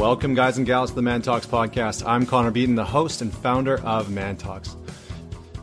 [0.00, 2.06] Welcome, guys and gals, to the Man Talks podcast.
[2.06, 4.74] I'm Connor Beaton, the host and founder of Man Talks.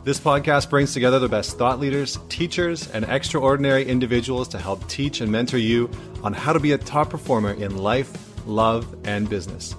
[0.04, 5.20] This podcast brings together the best thought leaders, teachers, and extraordinary individuals to help teach
[5.20, 5.90] and mentor you
[6.22, 8.12] on how to be a top performer in life,
[8.46, 9.74] love, and business.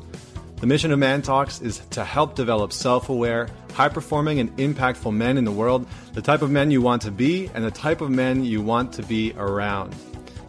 [0.58, 5.16] The mission of Man Talks is to help develop self aware, high performing, and impactful
[5.16, 8.02] men in the world, the type of men you want to be, and the type
[8.02, 9.96] of men you want to be around.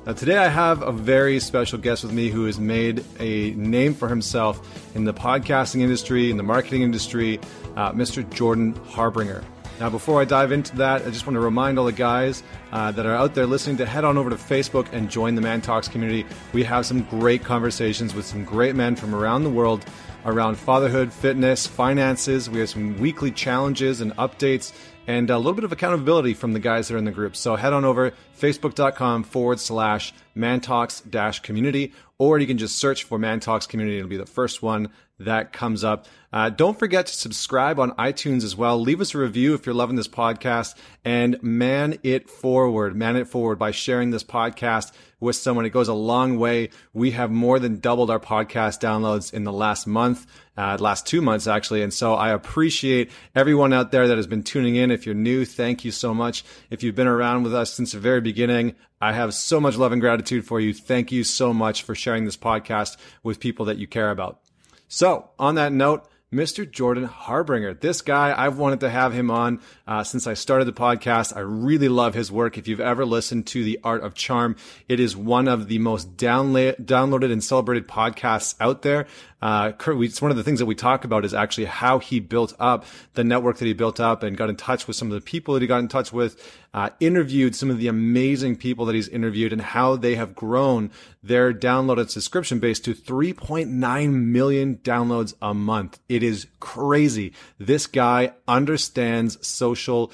[0.07, 3.93] Now, today I have a very special guest with me who has made a name
[3.93, 7.39] for himself in the podcasting industry, in the marketing industry,
[7.77, 8.29] uh, Mr.
[8.33, 9.45] Jordan Harbinger.
[9.79, 12.93] Now, before I dive into that, I just want to remind all the guys uh,
[12.93, 15.61] that are out there listening to head on over to Facebook and join the Man
[15.61, 16.25] Talks community.
[16.55, 19.85] We have some great conversations with some great men from around the world
[20.25, 22.51] around fatherhood, fitness, finances.
[22.51, 24.73] We have some weekly challenges and updates
[25.11, 27.35] and a little bit of accountability from the guys that are in the group.
[27.35, 33.02] So head on over facebook.com forward slash mantalks dash community, or you can just search
[33.02, 33.99] for Mantalks community.
[33.99, 36.07] It'll be the first one that comes up.
[36.33, 38.80] Uh, don't forget to subscribe on iTunes as well.
[38.80, 43.27] Leave us a review if you're loving this podcast and man it forward, man it
[43.27, 45.66] forward by sharing this podcast with someone.
[45.66, 46.71] It goes a long way.
[46.93, 51.21] We have more than doubled our podcast downloads in the last month, uh, last two
[51.21, 51.82] months actually.
[51.82, 54.90] And so I appreciate everyone out there that has been tuning in.
[54.90, 56.45] If you're new, thank you so much.
[56.71, 59.93] If you've been around with us since the very beginning, I have so much love
[59.93, 60.74] and gratitude for you.
[60.74, 64.41] Thank you so much for sharing this podcast with people that you care about.
[64.88, 66.71] So on that note, Mr.
[66.71, 67.75] Jordan Harbinger.
[67.75, 71.37] This guy, I've wanted to have him on uh, since I started the podcast.
[71.37, 72.56] I really love his work.
[72.56, 74.55] If you've ever listened to The Art of Charm,
[74.89, 79.09] it is one of the most downla- downloaded and celebrated podcasts out there.
[79.43, 82.55] Uh, it's one of the things that we talk about is actually how he built
[82.60, 82.84] up
[83.15, 85.55] the network that he built up and got in touch with some of the people
[85.55, 89.09] that he got in touch with, uh, interviewed some of the amazing people that he's
[89.09, 90.91] interviewed and how they have grown
[91.22, 95.99] their download and subscription base to 3.9 million downloads a month.
[96.09, 97.33] It is crazy.
[97.59, 100.12] This guy understands social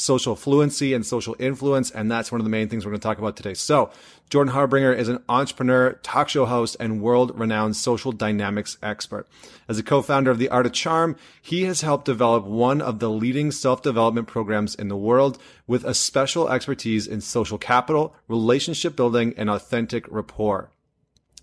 [0.00, 1.90] social fluency and social influence.
[1.90, 3.54] And that's one of the main things we're going to talk about today.
[3.54, 3.90] So
[4.30, 9.26] Jordan Harbinger is an entrepreneur, talk show host, and world renowned social dynamics expert.
[9.68, 13.10] As a co-founder of The Art of Charm, he has helped develop one of the
[13.10, 19.34] leading self-development programs in the world with a special expertise in social capital, relationship building,
[19.36, 20.70] and authentic rapport.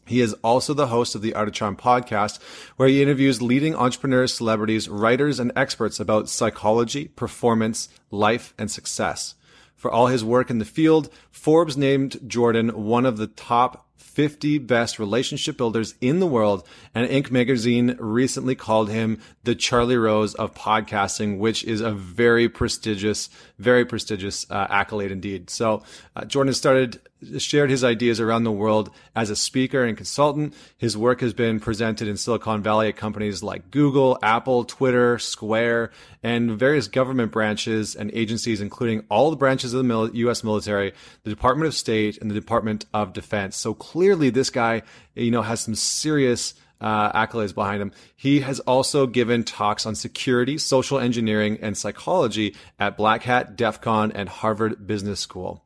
[0.08, 2.42] He is also the host of the Art of Charm podcast,
[2.78, 9.36] where he interviews leading entrepreneurs, celebrities, writers, and experts about psychology, performance, life, and success.
[9.76, 14.58] For all his work in the field, Forbes named Jordan one of the top 50
[14.60, 16.68] best relationship builders in the world.
[16.96, 17.30] And Inc.
[17.30, 23.86] magazine recently called him the Charlie Rose of podcasting, which is a very prestigious, very
[23.86, 25.50] prestigious uh, accolade indeed.
[25.50, 25.84] So
[26.16, 27.00] uh, Jordan started,
[27.38, 30.54] shared his ideas around the world as a speaker and consultant.
[30.78, 35.92] His work has been presented in Silicon Valley at companies like Google, Apple, Twitter, Square,
[36.24, 40.44] and various government branches and agencies, including all the branches of the U.S.
[40.44, 40.94] military,
[41.24, 43.56] the Department of State, and the Department of Defense.
[43.56, 44.82] So clearly, this guy,
[45.16, 47.92] you know, has some serious uh, accolades behind him.
[48.16, 53.80] He has also given talks on security, social engineering, and psychology at Black Hat, DEF
[53.82, 55.64] CON, and Harvard Business School.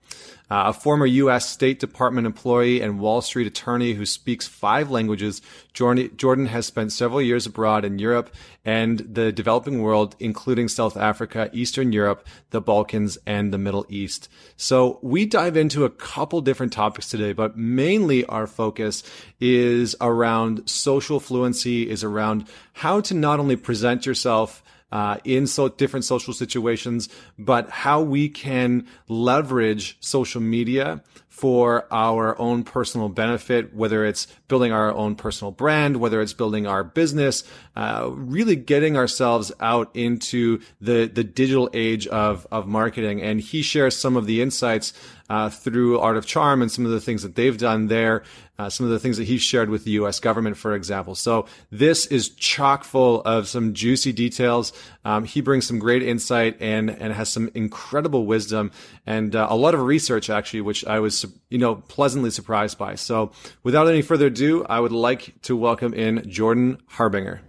[0.51, 1.47] Uh, a former U.S.
[1.47, 5.41] State Department employee and Wall Street attorney who speaks five languages,
[5.71, 8.35] Jordan has spent several years abroad in Europe
[8.65, 14.27] and the developing world, including South Africa, Eastern Europe, the Balkans, and the Middle East.
[14.57, 19.03] So we dive into a couple different topics today, but mainly our focus
[19.39, 25.69] is around social fluency, is around how to not only present yourself uh, in so
[25.69, 33.73] different social situations, but how we can leverage social media for our own personal benefit,
[33.73, 37.43] whether it's building our own personal brand, whether it's building our business,
[37.75, 43.23] uh, really getting ourselves out into the the digital age of of marketing.
[43.23, 44.93] And he shares some of the insights
[45.31, 48.23] uh, through Art of Charm and some of the things that they've done there,
[48.59, 50.19] uh, some of the things that he's shared with the U.S.
[50.19, 51.15] government, for example.
[51.15, 54.73] So this is chock full of some juicy details.
[55.05, 58.71] Um, he brings some great insight and and has some incredible wisdom
[59.05, 62.95] and uh, a lot of research actually, which I was you know pleasantly surprised by.
[62.95, 63.31] So
[63.63, 67.39] without any further ado, I would like to welcome in Jordan Harbinger.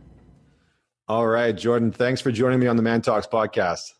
[1.08, 3.90] All right, Jordan, thanks for joining me on the Man Talks podcast.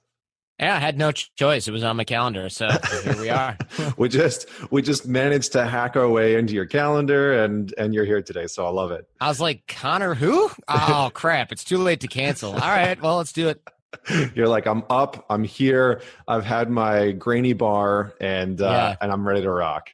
[0.62, 1.66] Yeah, I had no choice.
[1.66, 2.68] It was on my calendar, so
[3.02, 3.58] here we are.
[3.96, 8.04] we just we just managed to hack our way into your calendar, and and you're
[8.04, 9.08] here today, so I love it.
[9.20, 10.52] I was like, Connor, who?
[10.68, 11.50] Oh crap!
[11.50, 12.52] It's too late to cancel.
[12.52, 13.60] All right, well, let's do it.
[14.36, 16.00] You're like, I'm up, I'm here.
[16.28, 18.96] I've had my grainy bar, and uh, yeah.
[19.00, 19.90] and I'm ready to rock.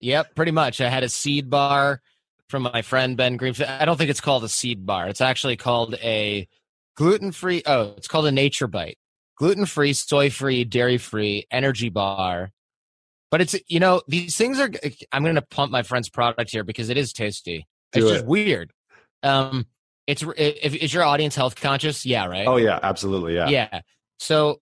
[0.00, 0.82] Yep, pretty much.
[0.82, 2.02] I had a seed bar
[2.50, 3.70] from my friend Ben Greenfield.
[3.70, 5.08] I don't think it's called a seed bar.
[5.08, 6.46] It's actually called a
[6.96, 7.62] gluten free.
[7.64, 8.98] Oh, it's called a Nature Bite.
[9.36, 12.50] Gluten free, soy free, dairy free energy bar.
[13.30, 14.70] But it's you know these things are.
[15.12, 17.66] I'm going to pump my friend's product here because it is tasty.
[17.92, 18.14] Do it's it.
[18.14, 18.72] just weird.
[19.22, 19.66] Um,
[20.06, 22.06] it's if is your audience health conscious?
[22.06, 22.46] Yeah, right.
[22.46, 23.34] Oh yeah, absolutely.
[23.34, 23.48] Yeah.
[23.48, 23.80] Yeah.
[24.18, 24.60] So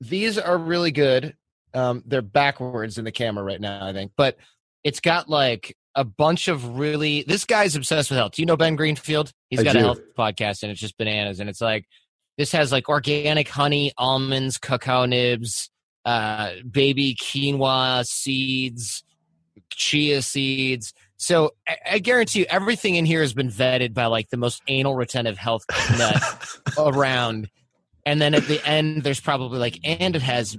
[0.00, 1.36] these are really good.
[1.72, 4.36] Um, they're backwards in the camera right now, I think, but
[4.82, 7.22] it's got like a bunch of really.
[7.22, 8.32] This guy's obsessed with health.
[8.32, 9.32] Do you know Ben Greenfield?
[9.48, 11.38] He's I got a health podcast, and it's just bananas.
[11.38, 11.86] And it's like
[12.40, 15.68] this has like organic honey, almonds, cacao nibs,
[16.06, 19.04] uh, baby quinoa seeds,
[19.70, 20.94] chia seeds.
[21.18, 24.62] So I, I guarantee you, everything in here has been vetted by like the most
[24.68, 25.66] anal retentive health
[25.98, 26.22] nut
[26.78, 27.50] around.
[28.06, 30.56] And then at the end, there's probably like, and it has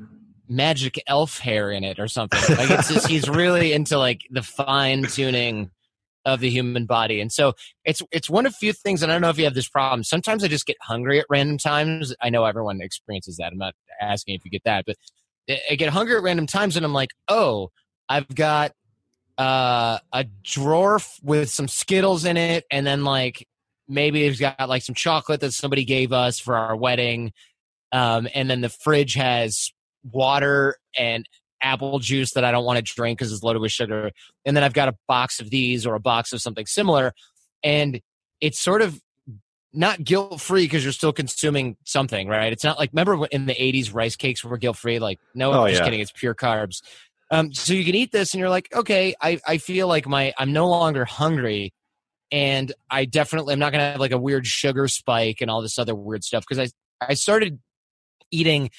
[0.48, 2.58] magic elf hair in it or something.
[2.58, 5.72] Like it's just, he's really into like the fine tuning
[6.26, 7.20] of the human body.
[7.20, 7.54] And so
[7.84, 9.02] it's, it's one of few things.
[9.02, 10.04] And I don't know if you have this problem.
[10.04, 12.14] Sometimes I just get hungry at random times.
[12.22, 13.52] I know everyone experiences that.
[13.52, 14.96] I'm not asking if you get that, but
[15.70, 17.72] I get hungry at random times and I'm like, oh,
[18.08, 18.74] I've got
[19.38, 23.48] uh, a drawer with some Skittles in it, and then like
[23.88, 27.32] maybe it's got like some chocolate that somebody gave us for our wedding,
[27.92, 29.72] um, and then the fridge has
[30.04, 31.28] water and
[31.62, 34.12] apple juice that I don't want to drink because it's loaded with sugar,
[34.46, 37.14] and then I've got a box of these or a box of something similar,
[37.64, 38.02] and
[38.40, 39.00] it's sort of
[39.74, 42.52] not guilt free because you're still consuming something, right?
[42.52, 45.00] It's not like remember in the '80s rice cakes were guilt free.
[45.00, 45.86] Like, no, Oh, just yeah.
[45.86, 46.00] kidding.
[46.02, 46.82] It's pure carbs.
[47.30, 50.34] Um, so you can eat this, and you're like, okay, I I feel like my
[50.38, 51.74] I'm no longer hungry,
[52.32, 55.80] and I definitely I'm not gonna have like a weird sugar spike and all this
[55.80, 56.60] other weird stuff because
[57.00, 57.60] I I started
[58.32, 58.70] eating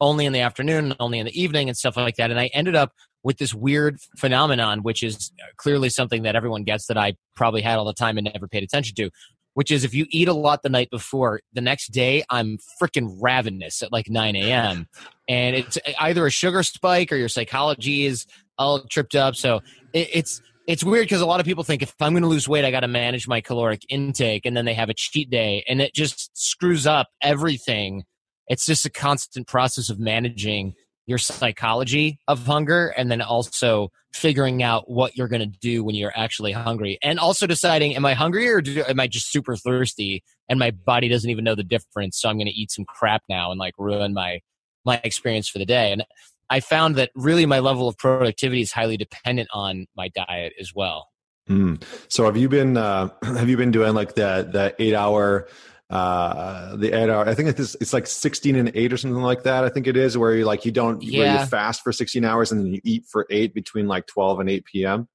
[0.00, 2.76] only in the afternoon, only in the evening, and stuff like that, and I ended
[2.76, 2.92] up
[3.24, 7.76] with this weird phenomenon, which is clearly something that everyone gets that I probably had
[7.76, 9.10] all the time and never paid attention to,
[9.54, 13.18] which is if you eat a lot the night before, the next day I'm freaking
[13.20, 14.86] ravenous at like 9 a.m.
[15.28, 18.24] And it's either a sugar spike or your psychology is
[18.56, 19.34] all tripped up.
[19.34, 19.60] So
[19.92, 22.46] it, it's it's weird because a lot of people think if I'm going to lose
[22.46, 25.64] weight, I got to manage my caloric intake, and then they have a cheat day,
[25.66, 28.04] and it just screws up everything.
[28.48, 30.74] It's just a constant process of managing
[31.08, 35.94] your psychology of hunger and then also figuring out what you're going to do when
[35.94, 39.56] you're actually hungry and also deciding am i hungry or do, am i just super
[39.56, 42.84] thirsty and my body doesn't even know the difference so i'm going to eat some
[42.84, 44.38] crap now and like ruin my
[44.84, 46.04] my experience for the day and
[46.50, 50.72] i found that really my level of productivity is highly dependent on my diet as
[50.74, 51.08] well
[51.48, 51.82] Mm.
[52.08, 55.48] So have you been uh, have you been doing like the the eight hour
[55.90, 59.44] uh the eight hour i think it's it's like 16 and 8 or something like
[59.44, 61.40] that i think it is where you like you don't where Yeah.
[61.40, 64.50] you fast for 16 hours and then you eat for 8 between like 12 and
[64.50, 65.08] 8 p.m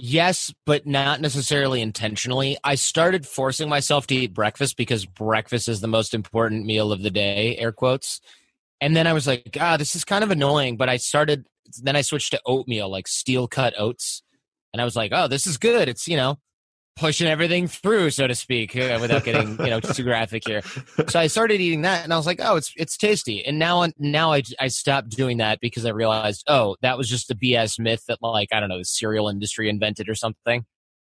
[0.00, 2.56] Yes, but not necessarily intentionally.
[2.62, 7.02] I started forcing myself to eat breakfast because breakfast is the most important meal of
[7.02, 8.20] the day, air quotes.
[8.80, 10.76] And then I was like, ah, this is kind of annoying.
[10.76, 11.46] But I started,
[11.82, 14.22] then I switched to oatmeal, like steel cut oats.
[14.72, 15.88] And I was like, oh, this is good.
[15.88, 16.38] It's, you know,
[16.98, 20.62] pushing everything through, so to speak, uh, without getting, you know, too graphic here.
[21.08, 23.44] So I started eating that and I was like, oh, it's, it's tasty.
[23.44, 27.30] And now, now I, I stopped doing that because I realized, oh, that was just
[27.30, 30.64] a BS myth that like, I don't know, the cereal industry invented or something.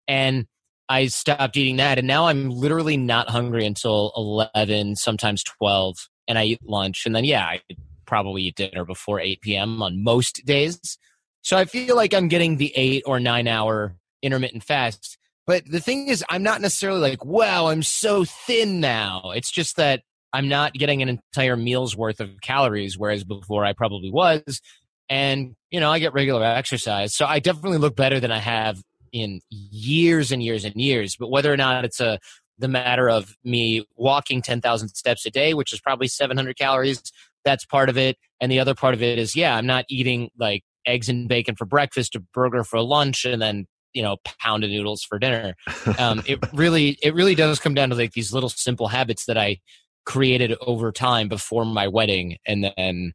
[0.08, 0.48] And
[0.90, 1.98] I stopped eating that.
[1.98, 6.10] And now I'm literally not hungry until 11, sometimes 12.
[6.28, 7.06] And I eat lunch.
[7.06, 7.62] And then, yeah, I
[8.06, 9.82] probably eat dinner before 8 p.m.
[9.82, 10.98] on most days.
[11.42, 15.18] So I feel like I'm getting the eight or nine hour intermittent fast.
[15.48, 19.32] But the thing is, I'm not necessarily like, wow, I'm so thin now.
[19.36, 20.02] It's just that
[20.34, 24.62] I'm not getting an entire meal's worth of calories, whereas before I probably was.
[25.08, 27.14] And, you know, I get regular exercise.
[27.14, 31.16] So I definitely look better than I have in years and years and years.
[31.16, 32.20] But whether or not it's a
[32.58, 37.02] the matter of me walking 10,000 steps a day, which is probably 700 calories,
[37.44, 38.18] that's part of it.
[38.40, 41.56] And the other part of it is, yeah, I'm not eating like eggs and bacon
[41.56, 45.56] for breakfast, a burger for lunch, and then you know pound of noodles for dinner.
[45.98, 49.38] Um, it really, it really does come down to like these little simple habits that
[49.38, 49.60] I
[50.06, 53.14] created over time before my wedding, and then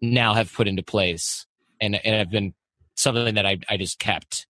[0.00, 1.46] now have put into place,
[1.80, 2.54] and and have been
[2.96, 4.46] something that I I just kept.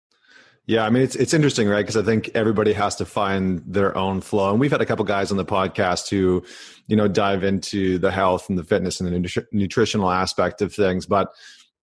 [0.67, 1.81] Yeah, I mean it's it's interesting, right?
[1.81, 5.05] Because I think everybody has to find their own flow, and we've had a couple
[5.05, 6.45] guys on the podcast who,
[6.87, 10.73] you know, dive into the health and the fitness and the nutri- nutritional aspect of
[10.73, 11.05] things.
[11.05, 11.33] But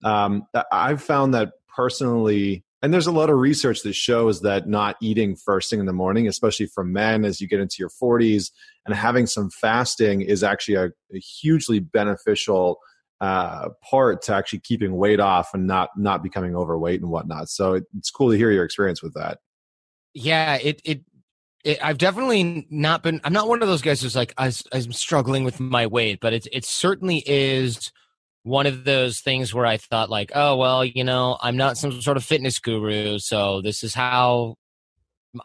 [0.05, 4.95] um, I've found that personally, and there's a lot of research that shows that not
[5.01, 8.51] eating first thing in the morning, especially for men as you get into your 40s,
[8.86, 12.79] and having some fasting is actually a, a hugely beneficial
[13.21, 17.50] uh, part to actually keeping weight off and not not becoming overweight and whatnot.
[17.50, 19.39] So it, it's cool to hear your experience with that.
[20.13, 21.01] Yeah, it it
[21.65, 23.19] it, I've definitely not been.
[23.25, 26.31] I'm not one of those guys who's like I, I'm struggling with my weight, but
[26.31, 27.91] it it certainly is
[28.43, 32.01] one of those things where I thought like, oh well, you know, I'm not some
[32.01, 34.55] sort of fitness guru, so this is how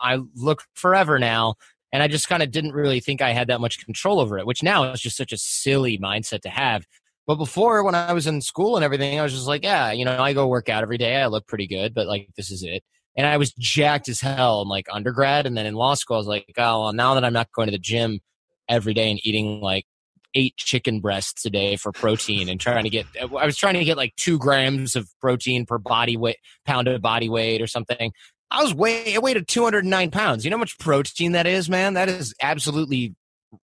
[0.01, 1.55] I look forever now.
[1.93, 4.47] And I just kind of didn't really think I had that much control over it,
[4.47, 6.85] which now is just such a silly mindset to have.
[7.27, 10.05] But before, when I was in school and everything, I was just like, yeah, you
[10.05, 11.17] know, I go work out every day.
[11.17, 12.83] I look pretty good, but like, this is it
[13.17, 16.19] and I was jacked as hell in like undergrad, and then in law school, I
[16.19, 18.21] was like, oh, well, now that I'm not going to the gym
[18.69, 19.87] every day and eating like
[20.35, 23.85] eight chicken breasts a day for protein and trying to get, I was trying to
[23.85, 28.13] get like two grams of protein per body weight, pound of body weight or something.
[28.51, 30.45] I was way, I weighed at 209 pounds.
[30.45, 31.95] You know how much protein that is, man?
[31.95, 33.15] That is absolutely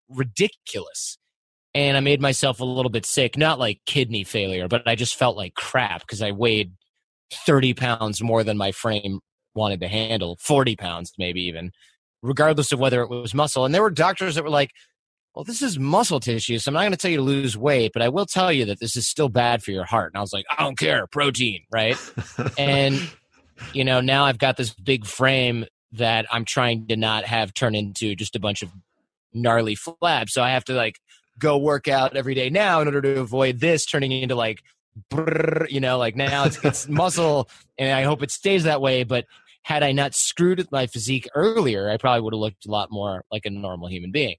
[0.09, 1.19] ridiculous.
[1.75, 5.15] And I made myself a little bit sick, not like kidney failure, but I just
[5.15, 6.73] felt like crap because I weighed
[7.33, 9.21] 30 pounds more than my frame
[9.55, 11.71] wanted to handle 40 pounds, maybe even,
[12.23, 13.65] regardless of whether it was muscle.
[13.65, 14.71] And there were doctors that were like,
[15.35, 17.93] well, this is muscle tissue, so I'm not going to tell you to lose weight,
[17.93, 20.13] but I will tell you that this is still bad for your heart.
[20.13, 21.97] And I was like, I don't care, protein, right?
[22.59, 23.01] and,
[23.73, 27.75] you know, now I've got this big frame that I'm trying to not have turn
[27.75, 28.71] into just a bunch of
[29.33, 30.31] gnarly flabs.
[30.31, 30.99] So I have to like
[31.39, 34.63] go work out every day now in order to avoid this turning into like
[35.69, 39.05] you know, like now it's, it's muscle, and I hope it stays that way.
[39.05, 39.27] But
[39.63, 42.91] had I not screwed with my physique earlier, I probably would have looked a lot
[42.91, 44.37] more like a normal human being.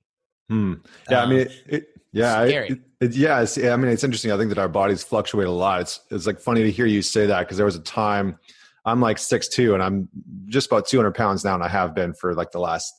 [0.50, 0.74] Hmm.
[1.10, 3.42] Yeah, um, I mean, it, it, yeah, it, it, yeah.
[3.42, 4.32] It's, I mean, it's interesting.
[4.32, 5.82] I think that our bodies fluctuate a lot.
[5.82, 8.38] It's it's like funny to hear you say that because there was a time
[8.86, 10.10] I'm like six two and I'm
[10.48, 12.92] just about 200 pounds now, and I have been for like the last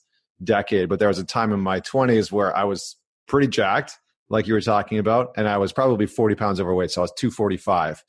[0.43, 0.89] decade.
[0.89, 2.97] But there was a time in my 20s where I was
[3.27, 7.03] pretty jacked like you were talking about, and I was probably 40 pounds overweight, so
[7.03, 8.03] I was 245.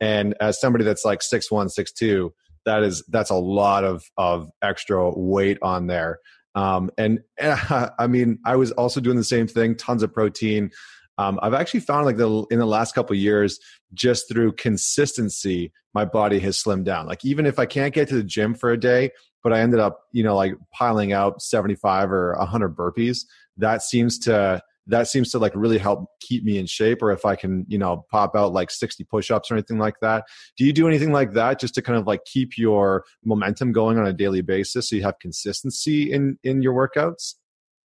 [0.00, 2.32] And as somebody that's like six one, six two,
[2.64, 6.18] that is that's a lot of of extra weight on there.
[6.54, 7.58] Um, and, and
[7.98, 10.70] I mean, I was also doing the same thing, tons of protein.
[11.16, 13.60] Um, I've actually found like the in the last couple years,
[13.92, 17.06] just through consistency, my body has slimmed down.
[17.06, 19.10] Like even if I can't get to the gym for a day,
[19.42, 23.26] but I ended up, you know, like piling out 75 or 100 burpees,
[23.58, 27.24] that seems to that seems to like really help keep me in shape or if
[27.24, 30.24] i can you know pop out like 60 push-ups or anything like that
[30.56, 33.98] do you do anything like that just to kind of like keep your momentum going
[33.98, 37.34] on a daily basis so you have consistency in in your workouts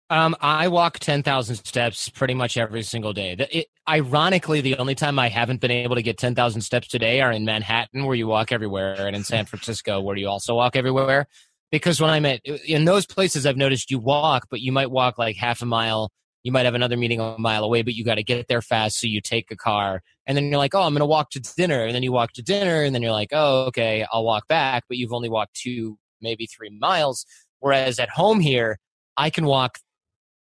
[0.10, 3.36] um, I walk 10,000 steps pretty much every single day.
[3.52, 7.32] It, ironically, the only time I haven't been able to get 10,000 steps today are
[7.32, 11.26] in Manhattan, where you walk everywhere, and in San Francisco, where you also walk everywhere.
[11.72, 15.18] Because when I'm at, in those places, I've noticed you walk, but you might walk
[15.18, 16.12] like half a mile
[16.44, 19.00] you might have another meeting a mile away, but you got to get there fast.
[19.00, 21.40] So you take a car and then you're like, oh, I'm going to walk to
[21.40, 21.86] dinner.
[21.86, 24.84] And then you walk to dinner and then you're like, oh, okay, I'll walk back.
[24.90, 27.26] But you've only walked two, maybe three miles.
[27.60, 28.78] Whereas at home here,
[29.16, 29.80] I can walk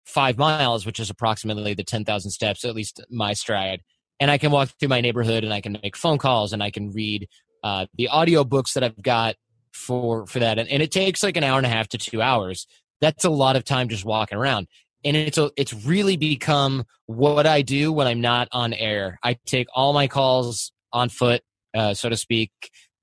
[0.06, 3.82] five miles, which is approximately the 10,000 steps, at least my stride.
[4.20, 6.72] And I can walk through my neighborhood and I can make phone calls and I
[6.72, 7.28] can read
[7.64, 9.36] uh, the audio books that I've got
[9.72, 10.58] for for that.
[10.58, 12.66] And, and it takes like an hour and a half to two hours.
[13.02, 14.68] That's a lot of time just walking around
[15.04, 19.20] and it's a, it's really become what I do when I'm not on air.
[19.24, 21.42] I take all my calls on foot,
[21.76, 22.52] uh, so to speak,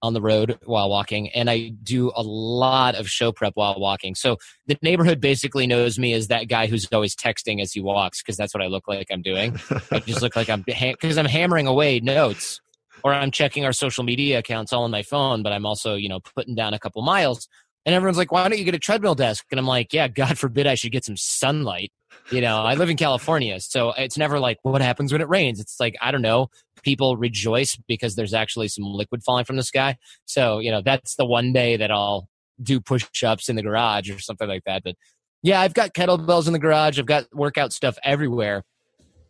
[0.02, 4.14] on the road while walking, and I do a lot of show prep while walking.
[4.14, 4.37] So
[4.67, 8.37] the neighborhood basically knows me as that guy who's always texting as he walks because
[8.37, 9.59] that's what I look like I'm doing.
[9.90, 12.61] I just look like I'm because I'm hammering away notes.
[13.05, 16.09] Or I'm checking our social media accounts all on my phone, but I'm also, you
[16.09, 17.47] know, putting down a couple miles
[17.88, 19.47] and everyone's like, why don't you get a treadmill desk?
[19.50, 21.90] And I'm like, yeah, God forbid I should get some sunlight.
[22.30, 25.59] You know, I live in California, so it's never like, what happens when it rains?
[25.59, 26.49] It's like, I don't know.
[26.83, 29.97] People rejoice because there's actually some liquid falling from the sky.
[30.26, 32.28] So, you know, that's the one day that I'll
[32.62, 34.83] do push ups in the garage or something like that.
[34.85, 34.95] But
[35.42, 36.99] yeah, I've got kettlebells in the garage.
[36.99, 38.64] I've got workout stuff everywhere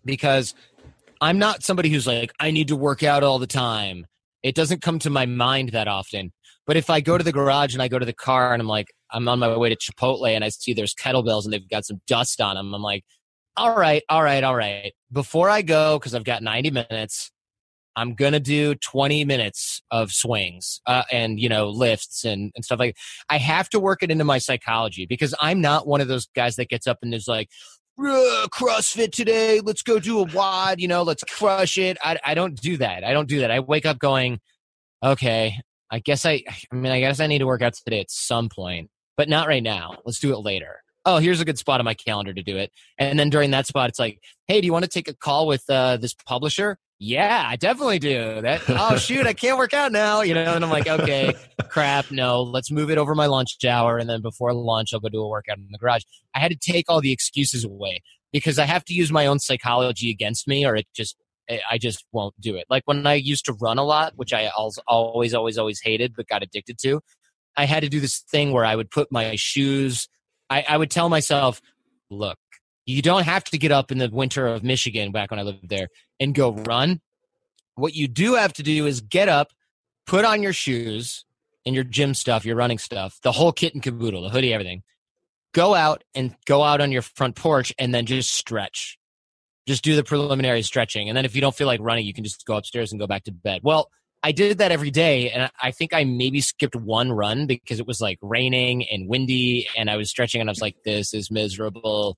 [0.04, 0.52] because
[1.20, 4.04] I'm not somebody who's like, I need to work out all the time.
[4.42, 6.32] It doesn't come to my mind that often.
[6.68, 8.68] But if I go to the garage and I go to the car and I'm
[8.68, 11.86] like, I'm on my way to Chipotle and I see there's kettlebells and they've got
[11.86, 13.04] some dust on them, I'm like,
[13.56, 14.92] all right, all right, all right.
[15.10, 17.32] Before I go, because I've got 90 minutes,
[17.96, 22.78] I'm gonna do 20 minutes of swings uh, and you know lifts and, and stuff
[22.78, 22.94] like.
[22.94, 23.34] That.
[23.34, 26.56] I have to work it into my psychology because I'm not one of those guys
[26.56, 27.48] that gets up and is like,
[27.98, 29.60] CrossFit today.
[29.60, 30.80] Let's go do a WOD.
[30.80, 31.96] You know, let's crush it.
[32.02, 33.04] I, I don't do that.
[33.04, 33.50] I don't do that.
[33.50, 34.38] I wake up going,
[35.02, 35.56] okay,
[35.90, 36.42] I guess I,
[36.72, 39.48] I mean, I guess I need to work out today at some point, but not
[39.48, 39.96] right now.
[40.04, 40.82] Let's do it later.
[41.04, 42.70] Oh, here's a good spot on my calendar to do it.
[42.98, 45.46] And then during that spot, it's like, hey, do you want to take a call
[45.46, 46.78] with uh, this publisher?
[47.00, 48.40] yeah, I definitely do.
[48.40, 50.54] That oh shoot, I can't work out now, you know.
[50.54, 51.34] And I'm like, okay,
[51.68, 55.08] crap, no, let's move it over my lunch hour, and then before lunch, I'll go
[55.08, 56.02] do a workout in the garage.
[56.34, 58.02] I had to take all the excuses away
[58.32, 61.16] because I have to use my own psychology against me, or it just
[61.48, 62.66] I just won't do it.
[62.68, 66.28] Like when I used to run a lot, which I always, always, always, hated, but
[66.28, 67.00] got addicted to.
[67.56, 70.08] I had to do this thing where I would put my shoes.
[70.50, 71.60] I, I would tell myself,
[72.10, 72.38] look,
[72.86, 75.68] you don't have to get up in the winter of Michigan back when I lived
[75.68, 75.88] there
[76.20, 77.00] and go run.
[77.74, 79.52] What you do have to do is get up,
[80.06, 81.24] put on your shoes
[81.64, 84.82] and your gym stuff, your running stuff, the whole kit and caboodle, the hoodie, everything.
[85.52, 88.97] Go out and go out on your front porch and then just stretch.
[89.68, 91.08] Just do the preliminary stretching.
[91.08, 93.06] And then if you don't feel like running, you can just go upstairs and go
[93.06, 93.60] back to bed.
[93.62, 93.88] Well,
[94.22, 97.86] I did that every day, and I think I maybe skipped one run because it
[97.86, 101.30] was like raining and windy, and I was stretching, and I was like, "This is
[101.30, 102.16] miserable."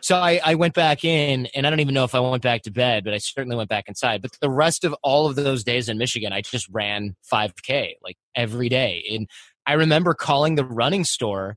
[0.00, 2.62] So I, I went back in, and I don't even know if I went back
[2.62, 4.22] to bed, but I certainly went back inside.
[4.22, 8.16] But the rest of all of those days in Michigan, I just ran 5K like
[8.34, 9.04] every day.
[9.12, 9.28] And
[9.66, 11.56] I remember calling the running store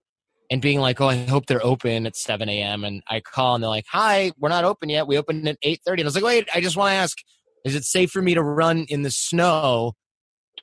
[0.51, 3.63] and being like, "Oh, I hope they're open at 7 a.m." And I call, and
[3.63, 5.07] they're like, "Hi, we're not open yet.
[5.07, 7.17] We opened at 8:30." And I was like, "Wait, I just want to ask,
[7.65, 9.93] is it safe for me to run in the snow?"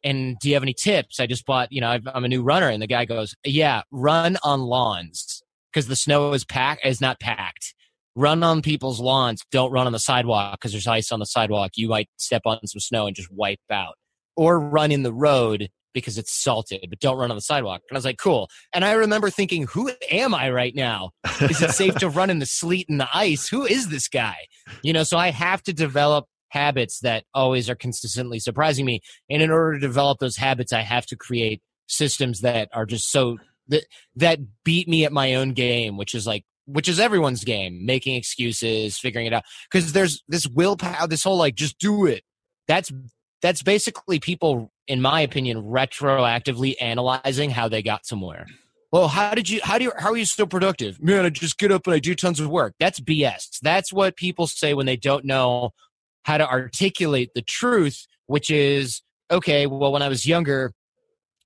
[0.05, 1.21] And do you have any tips?
[1.21, 4.37] I just bought, you know, I'm a new runner, and the guy goes, "Yeah, run
[4.43, 7.75] on lawns." because the snow is packed is not packed.
[8.15, 9.43] Run on people's lawns.
[9.51, 11.73] Don't run on the sidewalk because there's ice on the sidewalk.
[11.77, 13.95] You might step on some snow and just wipe out.
[14.37, 17.83] Or run in the road because it's salted, but don't run on the sidewalk.
[17.89, 18.49] And I was like, cool.
[18.73, 21.11] And I remember thinking, who am I right now?
[21.41, 23.49] Is it safe to run in the sleet and the ice?
[23.49, 24.37] Who is this guy?
[24.83, 29.01] You know, so I have to develop habits that always are consistently surprising me.
[29.31, 33.11] And in order to develop those habits, I have to create systems that are just
[33.11, 33.85] so that
[34.17, 38.17] that beat me at my own game, which is like which is everyone's game, making
[38.17, 39.45] excuses, figuring it out.
[39.71, 42.23] Because there's this willpower, this whole like just do it.
[42.69, 42.93] That's
[43.43, 48.47] that's basically people, in my opinion, retroactively analyzing how they got somewhere.
[48.93, 49.61] Well, how did you?
[49.63, 49.93] How do you?
[49.99, 51.03] How are you so productive?
[51.03, 52.75] Man, I just get up and I do tons of work.
[52.79, 53.59] That's BS.
[53.61, 55.71] That's what people say when they don't know
[56.25, 59.67] how to articulate the truth, which is okay.
[59.67, 60.73] Well, when I was younger,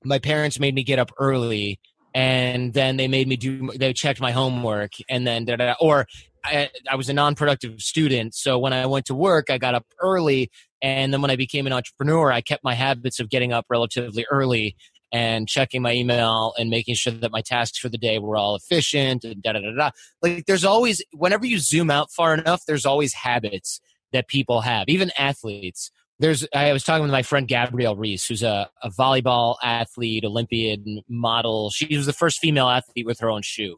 [0.04, 1.78] my parents made me get up early
[2.16, 6.06] and then they made me do they checked my homework and then da, da, or
[6.44, 9.84] I, I, was a non-productive student so when i went to work i got up
[10.00, 10.50] early
[10.82, 14.26] and then when i became an entrepreneur i kept my habits of getting up relatively
[14.30, 14.76] early
[15.12, 18.56] and checking my email and making sure that my tasks for the day were all
[18.56, 19.90] efficient and da da da da
[20.22, 23.80] like there's always whenever you zoom out far enough there's always habits
[24.12, 28.42] that people have even athletes there's I was talking with my friend Gabrielle Reece, who's
[28.42, 31.70] a, a volleyball athlete, Olympian model.
[31.70, 33.76] She was the first female athlete with her own shoe.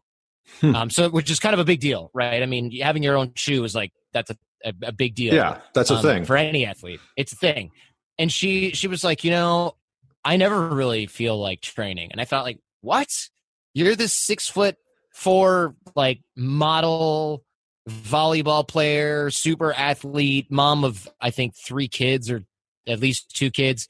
[0.60, 0.74] Hmm.
[0.74, 2.42] Um, so which is kind of a big deal, right?
[2.42, 5.34] I mean, having your own shoe is like that's a, a, a big deal.
[5.34, 7.00] Yeah, that's a um, thing for any athlete.
[7.16, 7.70] It's a thing.
[8.18, 9.76] And she she was like, you know,
[10.24, 13.08] I never really feel like training, and I thought like, what?
[13.74, 14.76] You're this six foot
[15.14, 17.44] four like model
[17.88, 22.44] volleyball player, super athlete, mom of I think three kids or
[22.86, 23.86] at least two kids,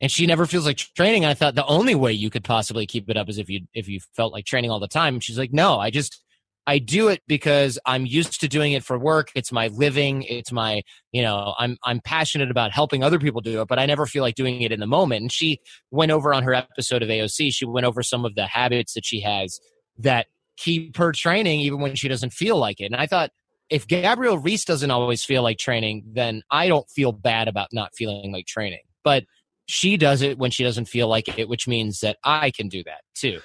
[0.00, 1.24] and she never feels like training.
[1.24, 3.88] I thought the only way you could possibly keep it up is if you if
[3.88, 5.14] you felt like training all the time.
[5.14, 6.22] And she's like, no, I just
[6.66, 9.30] I do it because I'm used to doing it for work.
[9.34, 10.22] It's my living.
[10.22, 13.86] It's my, you know, I'm I'm passionate about helping other people do it, but I
[13.86, 15.22] never feel like doing it in the moment.
[15.22, 17.52] And she went over on her episode of AOC.
[17.52, 19.60] She went over some of the habits that she has
[19.98, 20.26] that
[20.56, 22.86] keep her training even when she doesn't feel like it.
[22.86, 23.30] And I thought,
[23.70, 27.90] if Gabrielle Reece doesn't always feel like training, then I don't feel bad about not
[27.94, 28.82] feeling like training.
[29.04, 29.24] But
[29.66, 32.82] she does it when she doesn't feel like it, which means that I can do
[32.84, 33.40] that too.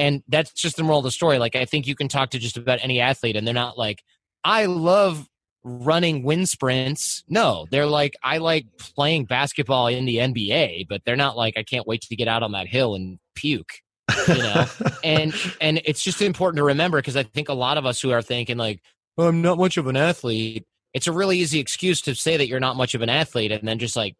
[0.00, 1.38] And that's just the moral of the story.
[1.38, 4.02] Like, I think you can talk to just about any athlete, and they're not like,
[4.42, 5.28] I love
[5.62, 7.22] running wind sprints.
[7.28, 11.62] No, they're like, I like playing basketball in the NBA, but they're not like, I
[11.62, 13.82] can't wait to get out on that hill and puke
[14.28, 14.66] you know
[15.04, 18.10] and and it's just important to remember because i think a lot of us who
[18.10, 18.80] are thinking like
[19.18, 22.48] oh, i'm not much of an athlete it's a really easy excuse to say that
[22.48, 24.16] you're not much of an athlete and then just like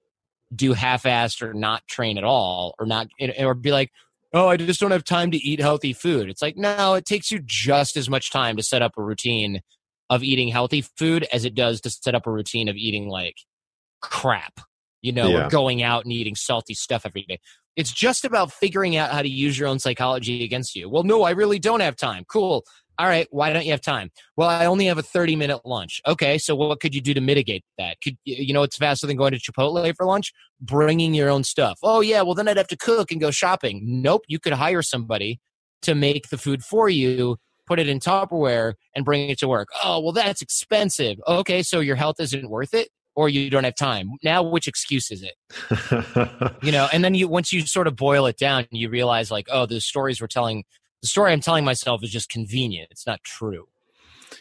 [0.55, 3.91] do half-assed or not train at all or not or be like
[4.33, 7.31] oh i just don't have time to eat healthy food it's like no it takes
[7.31, 9.61] you just as much time to set up a routine
[10.09, 13.37] of eating healthy food as it does to set up a routine of eating like
[14.01, 14.61] crap
[15.03, 15.47] you know yeah.
[15.47, 17.39] or going out and eating salty stuff every day
[17.77, 20.89] it's just about figuring out how to use your own psychology against you.
[20.89, 22.25] Well, no, I really don't have time.
[22.29, 22.65] Cool.
[23.01, 24.11] All right, why don't you have time?
[24.37, 26.03] Well, I only have a 30 minute lunch.
[26.07, 27.97] Okay, so what could you do to mitigate that?
[28.05, 30.35] Could you know it's faster than going to Chipotle for lunch?
[30.61, 31.79] Bringing your own stuff.
[31.83, 33.81] Oh yeah, well then I'd have to cook and go shopping.
[34.03, 35.41] Nope, you could hire somebody
[35.81, 39.69] to make the food for you, put it in Tupperware and bring it to work.
[39.83, 41.17] Oh, well that's expensive.
[41.27, 42.91] Okay, so your health isn't worth it.
[43.17, 44.13] or you don't have time.
[44.23, 45.35] Now, which excuse is it?
[46.63, 49.47] you know, and then you once you sort of boil it down, you realize like,
[49.51, 50.65] oh, the stories we're telling,
[51.03, 52.89] the story I'm telling myself is just convenient.
[52.91, 53.67] It's not true.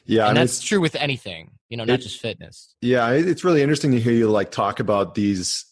[0.05, 2.75] Yeah, and that's true with anything, you know, not it, just fitness.
[2.81, 5.65] Yeah, it's really interesting to hear you like talk about these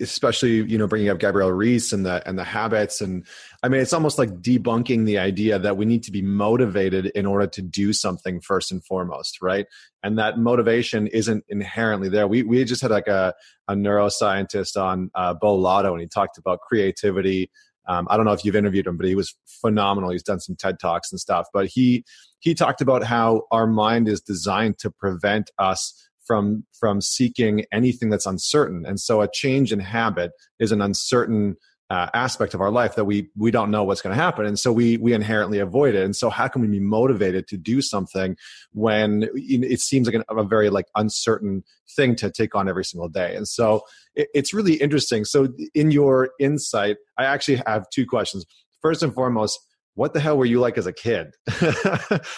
[0.00, 3.24] especially you know bringing up Gabrielle Reece and the and the habits and
[3.62, 7.26] I mean it's almost like debunking the idea that we need to be motivated in
[7.26, 9.66] order to do something first and foremost right
[10.02, 13.32] and that motivation isn't inherently there we we just had like a
[13.68, 17.48] a neuroscientist on uh, Beau Lotto and he talked about creativity
[17.88, 20.10] um, I don't know if you've interviewed him but he was phenomenal.
[20.10, 22.04] He's done some TED talks and stuff but he
[22.40, 28.10] he talked about how our mind is designed to prevent us from from seeking anything
[28.10, 28.84] that's uncertain.
[28.86, 31.56] And so a change in habit is an uncertain
[31.92, 34.46] uh, aspect of our life that we we don't know what's going to happen.
[34.46, 36.02] And so we we inherently avoid it.
[36.02, 38.34] And so how can we be motivated to do something
[38.72, 43.10] when it seems like an, a very like uncertain thing to take on every single
[43.10, 43.36] day?
[43.36, 43.82] And so
[44.14, 45.26] it, it's really interesting.
[45.26, 48.46] So in your insight i actually have two questions.
[48.80, 49.60] First and foremost
[49.94, 51.34] what the hell were you like as a kid?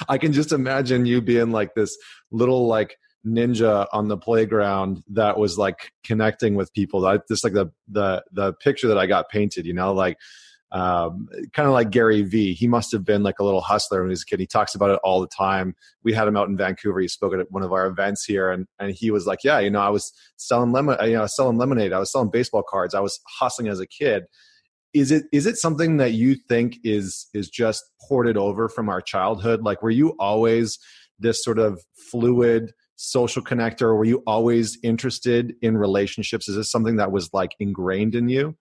[0.08, 1.96] I can just imagine you being like this
[2.32, 7.06] little like ninja on the playground that was like connecting with people.
[7.06, 10.18] I just like the the the picture that I got painted, you know, like
[10.74, 12.52] um, kind of like Gary Vee.
[12.52, 14.40] He must have been like a little hustler when he was a kid.
[14.40, 15.76] He talks about it all the time.
[16.02, 16.98] We had him out in Vancouver.
[16.98, 19.70] He spoke at one of our events here, and and he was like, "Yeah, you
[19.70, 21.92] know, I was selling lemon, you know, selling lemonade.
[21.92, 22.92] I was selling baseball cards.
[22.94, 24.24] I was hustling as a kid."
[24.92, 29.00] Is it is it something that you think is is just ported over from our
[29.00, 29.62] childhood?
[29.62, 30.78] Like, were you always
[31.20, 32.72] this sort of fluid?
[32.96, 33.96] Social connector?
[33.96, 36.48] Were you always interested in relationships?
[36.48, 38.56] Is this something that was like ingrained in you?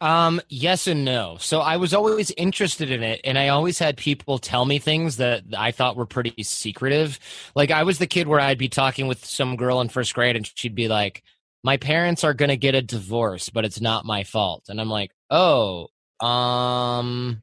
[0.00, 1.38] Um, yes and no.
[1.40, 5.16] So I was always interested in it, and I always had people tell me things
[5.16, 7.18] that I thought were pretty secretive.
[7.54, 10.36] Like I was the kid where I'd be talking with some girl in first grade,
[10.36, 11.22] and she'd be like,
[11.64, 15.12] "My parents are gonna get a divorce, but it's not my fault." And I'm like,
[15.30, 15.88] "Oh,
[16.20, 17.42] um,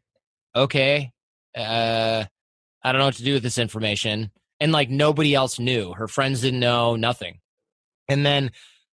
[0.56, 1.12] okay.
[1.58, 2.26] Uh,
[2.84, 5.94] I don't know what to do with this information." And like nobody else knew.
[5.94, 7.40] Her friends didn't know, nothing.
[8.08, 8.52] And then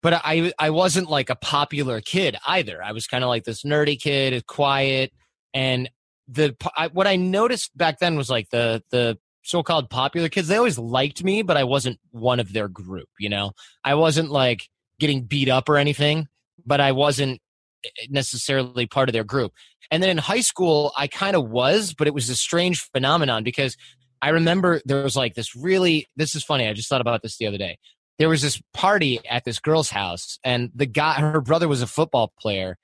[0.04, 2.82] but I I wasn't like a popular kid either.
[2.82, 5.12] I was kind of like this nerdy kid, quiet,
[5.54, 5.88] and
[6.28, 10.48] the I, what I noticed back then was like the the so-called popular kids.
[10.48, 13.08] They always liked me, but I wasn't one of their group.
[13.18, 14.68] You know, I wasn't like
[15.00, 16.28] getting beat up or anything,
[16.66, 17.40] but I wasn't
[17.84, 19.52] eh, necessarily part of their group.
[19.90, 23.42] And then in high school, I kind of was, but it was a strange phenomenon
[23.42, 23.76] because
[24.24, 26.66] I remember there was like this really, this is funny.
[26.66, 27.76] I just thought about this the other day.
[28.18, 31.86] There was this party at this girl's house, and the guy, her brother was a
[31.86, 32.78] football player.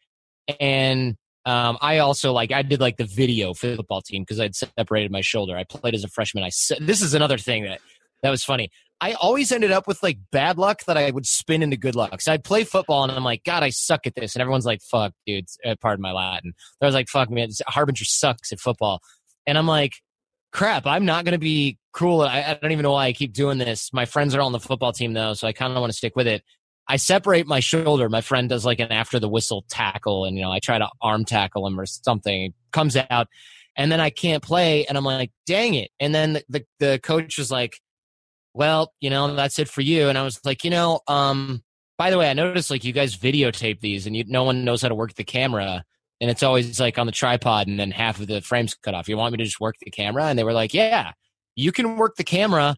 [0.60, 4.38] And um, I also like, I did like the video for the football team because
[4.38, 5.56] I'd separated my shoulder.
[5.56, 6.44] I played as a freshman.
[6.44, 7.80] I, this is another thing that,
[8.22, 8.68] that was funny.
[9.00, 12.20] I always ended up with like bad luck that I would spin into good luck.
[12.20, 14.34] So I'd play football and I'm like, God, I suck at this.
[14.34, 16.52] And everyone's like, fuck, dude, uh, pardon my Latin.
[16.82, 19.00] I was like, fuck, man, Harbinger sucks at football.
[19.46, 19.94] And I'm like,
[20.52, 22.22] crap, I'm not going to be cruel.
[22.22, 23.92] I, I, don't even know why I keep doing this.
[23.92, 26.16] My friends are on the football team though, so I kind of want to stick
[26.16, 26.42] with it.
[26.88, 28.08] I separate my shoulder.
[28.08, 30.88] My friend does like an after the whistle tackle, and you know I try to
[31.00, 32.46] arm tackle him or something.
[32.46, 33.28] It comes out,
[33.76, 35.90] and then I can't play, and I'm like, dang it.
[36.00, 37.78] And then the, the, the coach was like,
[38.54, 40.08] well, you know, that's it for you.
[40.08, 41.62] And I was like, you know, um,
[41.96, 44.82] by the way, I noticed like you guys videotape these, and you, no one knows
[44.82, 45.84] how to work the camera
[46.20, 49.08] and it's always like on the tripod and then half of the frames cut off.
[49.08, 50.24] You want me to just work the camera?
[50.24, 51.12] And they were like, Yeah,
[51.56, 52.76] you can work the camera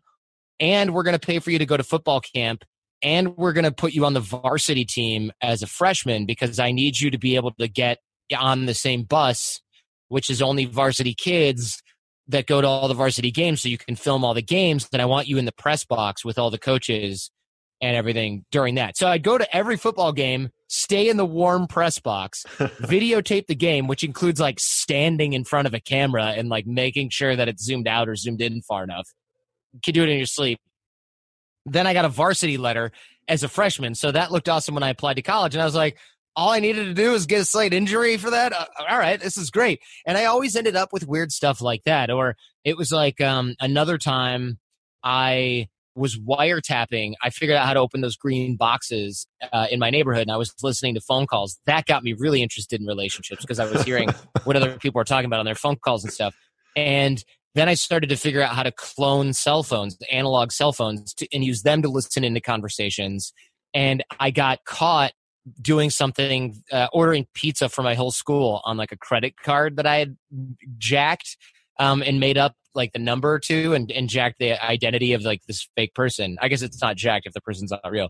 [0.60, 2.64] and we're going to pay for you to go to football camp
[3.02, 6.70] and we're going to put you on the varsity team as a freshman because I
[6.70, 7.98] need you to be able to get
[8.36, 9.60] on the same bus,
[10.08, 11.82] which is only varsity kids
[12.28, 14.88] that go to all the varsity games so you can film all the games.
[14.90, 17.30] Then I want you in the press box with all the coaches
[17.80, 18.96] and everything during that.
[18.96, 23.54] So I'd go to every football game stay in the warm press box, videotape the
[23.54, 27.46] game, which includes like standing in front of a camera and like making sure that
[27.46, 29.06] it's zoomed out or zoomed in far enough.
[29.74, 30.58] You can do it in your sleep.
[31.66, 32.90] Then I got a varsity letter
[33.28, 33.94] as a freshman.
[33.94, 35.54] So that looked awesome when I applied to college.
[35.54, 35.98] And I was like,
[36.34, 38.54] all I needed to do was get a slight injury for that.
[38.54, 39.80] Uh, all right, this is great.
[40.06, 42.10] And I always ended up with weird stuff like that.
[42.10, 44.58] Or it was like um, another time
[45.04, 47.14] I was wiretapping.
[47.22, 50.36] I figured out how to open those green boxes uh, in my neighborhood, and I
[50.36, 51.58] was listening to phone calls.
[51.66, 54.08] That got me really interested in relationships because I was hearing
[54.44, 56.34] what other people were talking about on their phone calls and stuff.
[56.76, 57.22] And
[57.54, 61.28] then I started to figure out how to clone cell phones, analog cell phones, to,
[61.32, 63.32] and use them to listen into conversations.
[63.74, 65.12] And I got caught
[65.60, 69.86] doing something, uh, ordering pizza for my whole school on like a credit card that
[69.86, 70.16] I had
[70.78, 71.36] jacked
[71.78, 75.42] um, and made up like the number to and, and jacked the identity of like
[75.46, 76.38] this fake person.
[76.40, 78.08] I guess it's not jacked if the person's not real.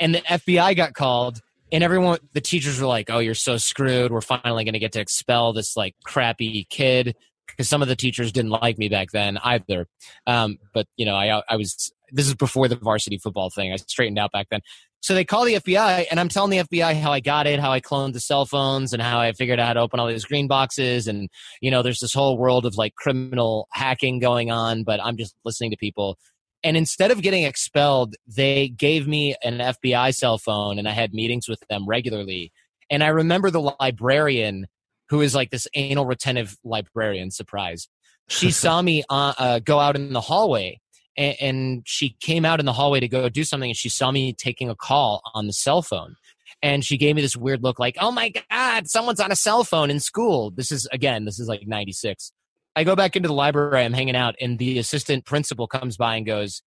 [0.00, 1.40] and the FBI got called,
[1.70, 4.10] and everyone, the teachers were like, "Oh, you're so screwed.
[4.10, 7.16] We're finally going to get to expel this like crappy kid."
[7.46, 9.86] Because some of the teachers didn't like me back then either.
[10.26, 13.72] Um, but you know, I I was this is before the varsity football thing.
[13.72, 14.60] I straightened out back then.
[15.00, 17.70] So they call the FBI, and I'm telling the FBI how I got it, how
[17.70, 20.24] I cloned the cell phones, and how I figured out how to open all these
[20.24, 21.06] green boxes.
[21.06, 21.28] And,
[21.60, 25.36] you know, there's this whole world of like criminal hacking going on, but I'm just
[25.44, 26.18] listening to people.
[26.64, 31.14] And instead of getting expelled, they gave me an FBI cell phone, and I had
[31.14, 32.52] meetings with them regularly.
[32.90, 34.66] And I remember the librarian,
[35.10, 37.88] who is like this anal retentive librarian, surprise.
[38.28, 40.80] She saw me uh, uh, go out in the hallway
[41.18, 44.10] and, and she came out in the hallway to go do something and she saw
[44.10, 46.14] me taking a call on the cell phone.
[46.62, 49.64] And she gave me this weird look like oh my god someone's on a cell
[49.64, 50.50] phone in school.
[50.50, 52.32] This is again this is like 96
[52.74, 56.16] i go back into the library i'm hanging out and the assistant principal comes by
[56.16, 56.62] and goes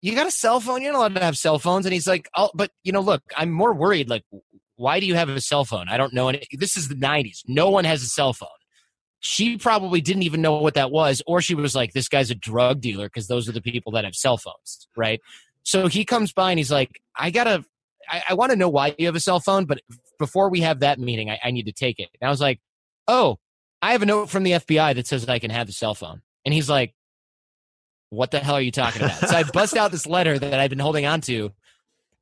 [0.00, 0.80] you got a cell phone?
[0.80, 1.86] You're not allowed to have cell phones.
[1.86, 4.24] And he's like oh but you know look i'm more worried like
[4.76, 5.88] why do you have a cell phone?
[5.88, 8.48] I don't know any this is the 90s no one has a cell phone
[9.20, 12.34] she probably didn't even know what that was, or she was like, this guy's a
[12.34, 15.20] drug dealer because those are the people that have cell phones, right?
[15.64, 17.64] So he comes by and he's like, I gotta,
[18.08, 19.80] I, I want to know why you have a cell phone, but
[20.18, 22.08] before we have that meeting, I, I need to take it.
[22.20, 22.60] And I was like,
[23.06, 23.38] oh,
[23.82, 25.94] I have a note from the FBI that says that I can have the cell
[25.94, 26.22] phone.
[26.44, 26.94] And he's like,
[28.10, 29.18] what the hell are you talking about?
[29.18, 31.52] so I bust out this letter that I've been holding on to,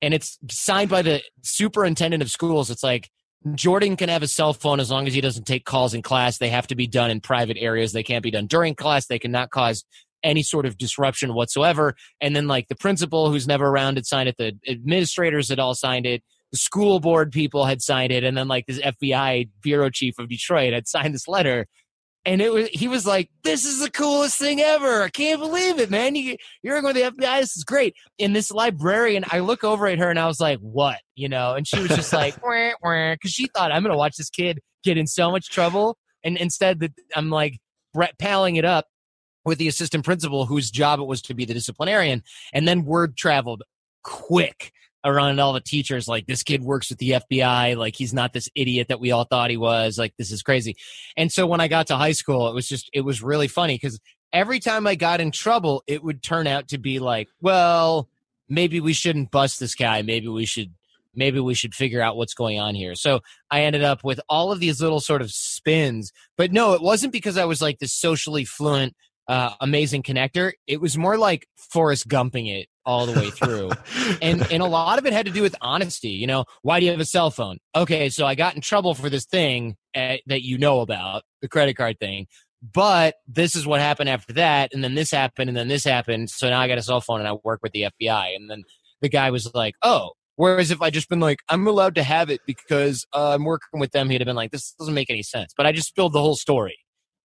[0.02, 2.70] and it's signed by the superintendent of schools.
[2.70, 3.10] It's like,
[3.54, 6.38] Jordan can have a cell phone as long as he doesn't take calls in class.
[6.38, 7.92] They have to be done in private areas.
[7.92, 9.06] They can't be done during class.
[9.06, 9.84] They cannot cause
[10.22, 11.94] any sort of disruption whatsoever.
[12.20, 15.74] And then, like, the principal who's never around had signed it, the administrators had all
[15.74, 19.90] signed it, the school board people had signed it, and then, like, this FBI bureau
[19.90, 21.66] chief of Detroit had signed this letter
[22.26, 25.02] and it was he was like, "This is the coolest thing ever!
[25.02, 26.16] I can't believe it, man!
[26.16, 27.40] You, you're going to the FBI.
[27.40, 30.58] This is great." In this librarian, I look over at her and I was like,
[30.58, 34.16] "What?" You know, and she was just like, because she thought I'm going to watch
[34.16, 37.58] this kid get in so much trouble, and instead, that I'm like
[37.94, 38.86] Brett palling it up
[39.44, 43.16] with the assistant principal, whose job it was to be the disciplinarian, and then word
[43.16, 43.62] traveled
[44.02, 44.72] quick
[45.06, 48.48] around all the teachers like this kid works with the FBI like he's not this
[48.56, 50.76] idiot that we all thought he was like this is crazy.
[51.16, 53.78] And so when I got to high school it was just it was really funny
[53.78, 53.98] cuz
[54.32, 58.08] every time I got in trouble it would turn out to be like well
[58.48, 60.02] maybe we shouldn't bust this guy.
[60.02, 60.74] Maybe we should
[61.14, 62.94] maybe we should figure out what's going on here.
[62.94, 66.12] So I ended up with all of these little sort of spins.
[66.36, 68.94] But no it wasn't because I was like this socially fluent
[69.28, 70.52] uh, amazing connector.
[70.66, 73.70] It was more like Forrest Gumping it all the way through,
[74.22, 76.10] and and a lot of it had to do with honesty.
[76.10, 77.58] You know, why do you have a cell phone?
[77.74, 81.48] Okay, so I got in trouble for this thing at, that you know about, the
[81.48, 82.26] credit card thing.
[82.62, 86.30] But this is what happened after that, and then this happened, and then this happened.
[86.30, 88.34] So now I got a cell phone, and I work with the FBI.
[88.34, 88.62] And then
[89.00, 92.28] the guy was like, "Oh." Whereas if I just been like, I'm allowed to have
[92.28, 95.22] it because uh, I'm working with them, he'd have been like, this doesn't make any
[95.22, 95.54] sense.
[95.56, 96.76] But I just spilled the whole story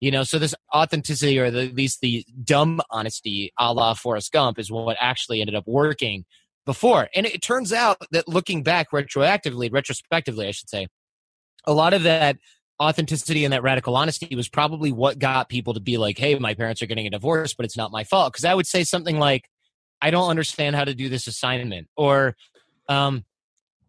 [0.02, 4.32] you know, so this authenticity, or the, at least the dumb honesty, a la Forrest
[4.32, 6.26] Gump, is what actually ended up working
[6.66, 7.08] before.
[7.16, 10.88] And it turns out that looking back retroactively, retrospectively, I should say,
[11.66, 12.38] a lot of that
[12.82, 16.56] authenticity and that radical honesty was probably what got people to be like, "Hey, my
[16.56, 19.20] parents are getting a divorce, but it's not my fault." Because I would say something
[19.20, 19.48] like,
[20.02, 22.36] "I don't understand how to do this assignment," or
[22.90, 23.24] um,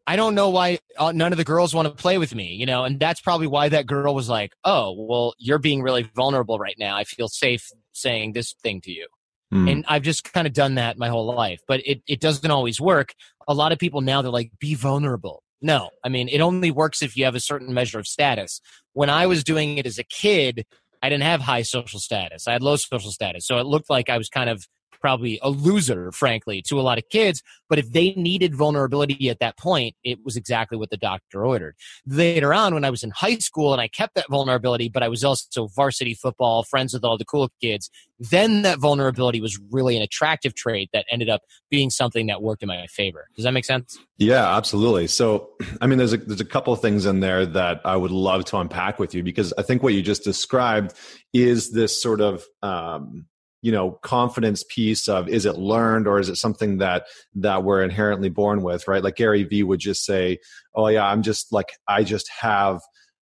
[0.07, 2.67] I don't know why uh, none of the girls want to play with me, you
[2.67, 6.59] know, and that's probably why that girl was like, "Oh, well, you're being really vulnerable
[6.59, 6.97] right now.
[6.97, 9.07] I feel safe saying this thing to you."
[9.55, 9.71] Mm.
[9.71, 12.81] And I've just kind of done that my whole life, but it it doesn't always
[12.81, 13.15] work.
[13.47, 17.03] A lot of people now they're like, "Be vulnerable." No, I mean, it only works
[17.03, 18.61] if you have a certain measure of status.
[18.95, 20.67] When I was doing it as a kid,
[21.03, 22.49] I didn't have high social status.
[22.49, 23.47] I had low social status.
[23.47, 24.67] So it looked like I was kind of
[25.03, 27.43] probably a loser, frankly, to a lot of kids.
[27.69, 31.75] But if they needed vulnerability at that point, it was exactly what the doctor ordered.
[32.07, 35.09] Later on, when I was in high school and I kept that vulnerability, but I
[35.09, 39.97] was also varsity football, friends with all the cool kids, then that vulnerability was really
[39.97, 43.29] an attractive trait that ended up being something that worked in my favor.
[43.35, 43.99] Does that make sense?
[44.19, 45.09] Yeah, absolutely.
[45.09, 48.13] So, I mean, there's a, there's a couple of things in there that I would
[48.13, 50.95] love to unpack with you because I think what you just described
[51.33, 53.27] is this sort of um,
[53.63, 57.83] you know confidence piece of is it learned or is it something that that we're
[57.83, 59.03] inherently born with right?
[59.03, 60.39] Like gary vee would just say
[60.75, 62.81] oh yeah i'm just like i just have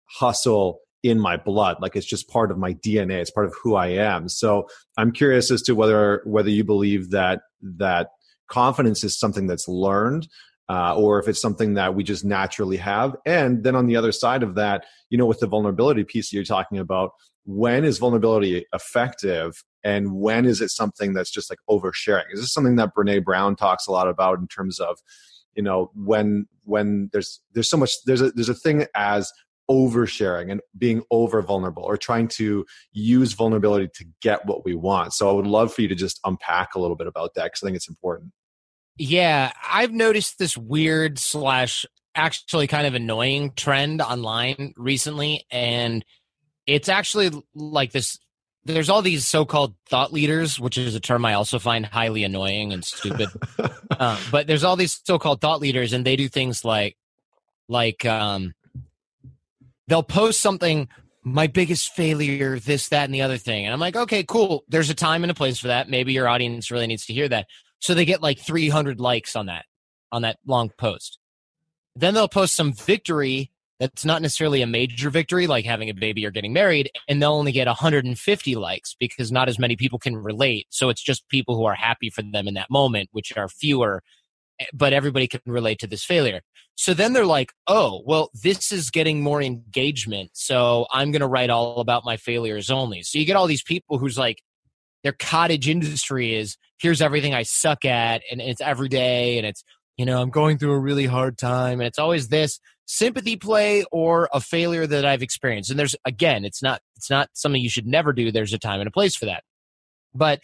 [0.04, 1.76] hustle in my blood.
[1.80, 4.28] Like it's just part of my dna it's part of who i am.
[4.28, 4.68] So
[4.98, 8.08] i'm curious as to whether whether you believe that that
[8.48, 10.28] confidence is something that's learned
[10.68, 13.14] uh, or if it's something that we just naturally have.
[13.26, 16.36] And then on the other side of that you know with the vulnerability piece that
[16.36, 17.12] you're talking about
[17.44, 22.24] when is vulnerability effective and when is it something that's just like oversharing?
[22.32, 24.98] Is this something that brene brown talks a lot about in terms of
[25.54, 29.30] you know when when there's there's so much there's a there's a thing as
[29.70, 35.12] oversharing and being over vulnerable or trying to use vulnerability to get what we want.
[35.12, 37.62] So i would love for you to just unpack a little bit about that because
[37.62, 38.32] i think it's important.
[38.96, 46.04] Yeah i've noticed this weird slash actually kind of annoying trend online recently and
[46.66, 48.18] it's actually like this
[48.64, 52.72] there's all these so-called thought leaders which is a term i also find highly annoying
[52.72, 53.28] and stupid.
[53.90, 56.96] Uh, but there's all these so-called thought leaders and they do things like
[57.68, 58.54] like um
[59.88, 60.88] they'll post something
[61.22, 63.64] my biggest failure this that and the other thing.
[63.64, 64.64] And i'm like okay cool.
[64.68, 65.88] There's a time and a place for that.
[65.88, 67.46] Maybe your audience really needs to hear that.
[67.80, 69.64] So they get like 300 likes on that
[70.12, 71.18] on that long post.
[71.96, 76.24] Then they'll post some victory that's not necessarily a major victory like having a baby
[76.24, 80.16] or getting married and they'll only get 150 likes because not as many people can
[80.16, 80.66] relate.
[80.70, 84.02] So it's just people who are happy for them in that moment which are fewer
[84.60, 86.40] eh, but everybody can relate to this failure.
[86.76, 91.26] So then they're like oh well this is getting more engagement so i'm going to
[91.26, 93.02] write all about my failures only.
[93.02, 94.38] So you get all these people who's like
[95.02, 99.62] their cottage industry is here's everything i suck at and it's every day and it's
[99.96, 103.84] you know i'm going through a really hard time and it's always this sympathy play
[103.90, 105.70] or a failure that I've experienced.
[105.70, 108.30] And there's again, it's not it's not something you should never do.
[108.30, 109.42] There's a time and a place for that.
[110.14, 110.40] But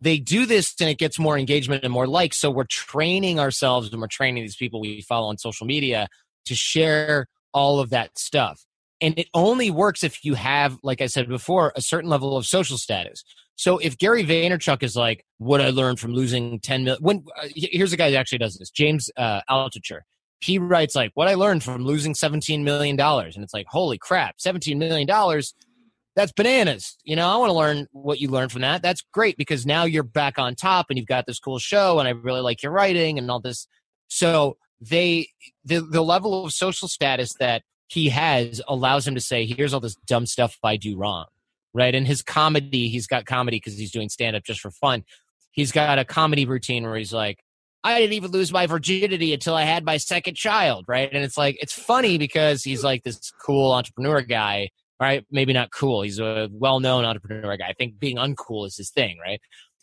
[0.00, 2.36] they do this and it gets more engagement and more likes.
[2.36, 6.08] So we're training ourselves and we're training these people we follow on social media
[6.46, 8.64] to share all of that stuff.
[9.00, 12.46] And it only works if you have, like I said before, a certain level of
[12.46, 13.24] social status.
[13.56, 17.48] So if Gary Vaynerchuk is like, what I learned from losing 10 million, when, uh,
[17.54, 20.00] here's a guy that actually does this, James uh, Altucher
[20.40, 23.34] he writes like what I learned from losing 17 million dollars.
[23.34, 25.54] And it's like holy crap 17 million dollars?
[26.16, 26.96] That's bananas.
[27.04, 28.82] You know I want to learn what you learned from that.
[28.82, 32.08] That's great because now you're back on top and you've got this cool show and
[32.08, 33.66] I really like your writing and all this.
[34.08, 35.28] So they
[35.64, 39.80] the the level of social status that he has allows him to say here's all
[39.80, 41.26] this dumb stuff I do wrong
[41.74, 41.94] right?
[41.94, 45.04] And his comedy he's got comedy because he's doing stand up just for fun.
[45.50, 47.43] He's got a comedy routine where he's like
[47.84, 51.12] I didn't even lose my virginity until I had my second child, right?
[51.12, 55.24] And it's like it's funny because he's like this cool entrepreneur guy, right?
[55.30, 56.00] Maybe not cool.
[56.00, 57.68] He's a well-known entrepreneur guy.
[57.68, 59.38] I think being uncool is his thing, right?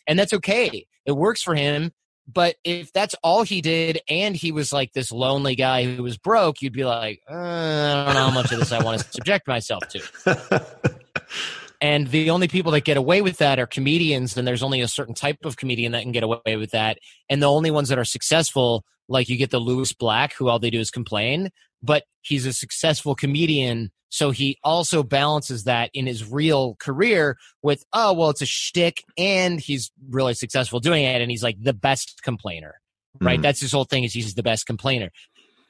[0.08, 0.86] And that's okay.
[1.06, 1.92] It works for him.
[2.32, 6.16] But if that's all he did, and he was like this lonely guy who was
[6.16, 9.12] broke, you'd be like, uh, I don't know how much of this I want to
[9.12, 10.66] subject myself to.
[11.82, 14.88] And the only people that get away with that are comedians, and there's only a
[14.88, 16.98] certain type of comedian that can get away with that.
[17.28, 20.60] And the only ones that are successful, like you get the Lewis Black, who all
[20.60, 21.50] they do is complain,
[21.82, 23.90] but he's a successful comedian.
[24.10, 29.02] So he also balances that in his real career with, oh, well, it's a shtick,
[29.18, 32.76] and he's really successful doing it, and he's like the best complainer,
[33.20, 33.34] right?
[33.34, 33.42] Mm-hmm.
[33.42, 35.10] That's his whole thing is he's the best complainer.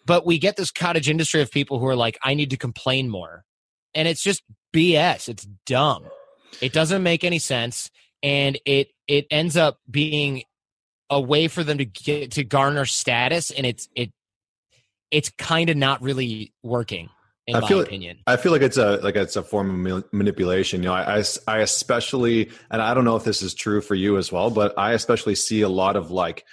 [0.05, 3.09] But we get this cottage industry of people who are like, I need to complain
[3.09, 3.44] more
[3.94, 4.42] and it's just
[4.74, 5.28] BS.
[5.28, 6.05] It's dumb.
[6.61, 7.90] It doesn't make any sense,
[8.22, 10.44] and it it ends up being
[11.11, 14.11] a way for them to get to garner status, and it's it
[15.11, 17.09] it's kind of not really working.
[17.48, 20.05] In I my feel, opinion, I feel like it's a like it's a form of
[20.12, 20.83] manipulation.
[20.83, 23.96] You know, I, I, I especially, and I don't know if this is true for
[23.96, 26.44] you as well, but I especially see a lot of like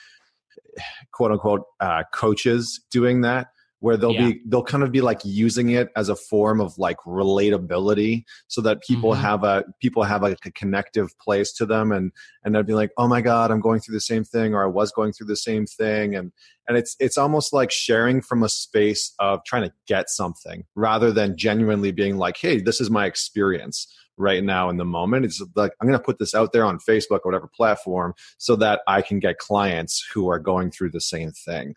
[1.12, 3.50] quote unquote uh, coaches doing that
[3.80, 4.30] where they'll yeah.
[4.30, 8.62] be they'll kind of be like using it as a form of like relatability so
[8.62, 9.22] that people mm-hmm.
[9.22, 12.12] have a people have like a connective place to them and
[12.44, 14.68] and they'd be like oh my god i'm going through the same thing or i
[14.68, 16.32] was going through the same thing and
[16.68, 21.12] and it's it's almost like sharing from a space of trying to get something rather
[21.12, 23.88] than genuinely being like hey this is my experience
[24.20, 25.24] right now in the moment.
[25.24, 28.58] It's like I'm going to put this out there on Facebook or whatever platform so
[28.58, 31.76] that I can get clients who are going through the same thing.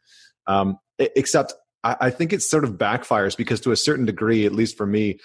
[0.48, 4.52] Um, except I, I think it sort of backfires because to a certain degree, at
[4.52, 5.18] least for me,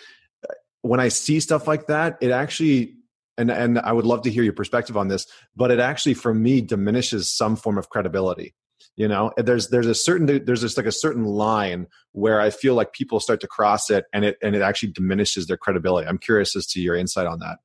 [0.82, 2.96] when I see stuff like that, it actually
[3.38, 6.34] and and I would love to hear your perspective on this, but it actually for
[6.34, 8.56] me diminishes some form of credibility.
[8.96, 12.74] You know, there's there's a certain there's just like a certain line where I feel
[12.74, 16.08] like people start to cross it, and it and it actually diminishes their credibility.
[16.08, 17.58] I'm curious as to your insight on that.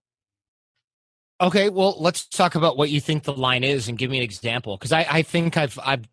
[1.41, 4.23] Okay, well, let's talk about what you think the line is, and give me an
[4.23, 6.05] example because I, I think I've I've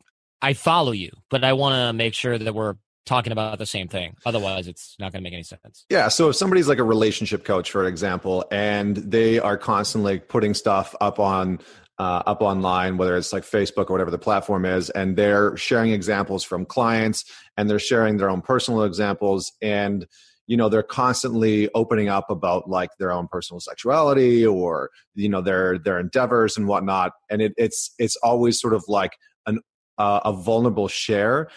[0.41, 2.75] I follow you, but I want to make sure that we're
[3.05, 4.15] talking about the same thing.
[4.25, 5.85] Otherwise, it's not going to make any sense.
[5.89, 6.07] Yeah.
[6.09, 10.95] So if somebody's like a relationship coach, for example, and they are constantly putting stuff
[11.01, 11.59] up on
[11.97, 15.91] uh, up online, whether it's like Facebook or whatever the platform is, and they're sharing
[15.91, 17.25] examples from clients
[17.57, 20.07] and they're sharing their own personal examples and
[20.47, 25.41] you know they're constantly opening up about like their own personal sexuality or you know
[25.41, 29.11] their their endeavors and whatnot and it, it's it's always sort of like
[29.99, 31.49] uh, a vulnerable share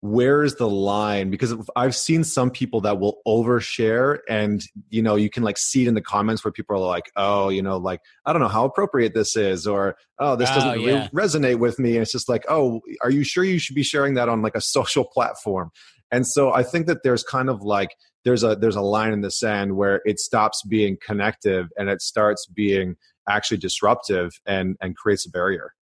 [0.00, 1.30] where is the line?
[1.30, 5.84] Because i've seen some people that will overshare and you know you can like see
[5.84, 8.48] it in the comments where people are like oh you know like i don't know
[8.48, 11.08] how appropriate this is or oh this doesn't oh, yeah.
[11.08, 14.14] resonate with me and it's just like oh are you sure you should be sharing
[14.14, 15.70] that on like a social platform?
[16.10, 17.90] And so i think that there's kind of like
[18.24, 22.00] there's a there's a line in the sand where it stops being connective and it
[22.00, 22.96] starts being
[23.28, 25.74] actually disruptive and and creates a barrier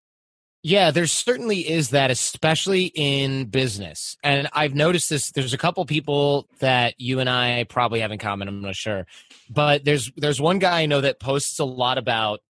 [0.63, 4.17] yeah, there certainly is that, especially in business.
[4.23, 5.31] And I've noticed this.
[5.31, 8.47] There's a couple people that you and I probably have in common.
[8.47, 9.05] I'm not sure,
[9.49, 12.41] but there's there's one guy I know that posts a lot about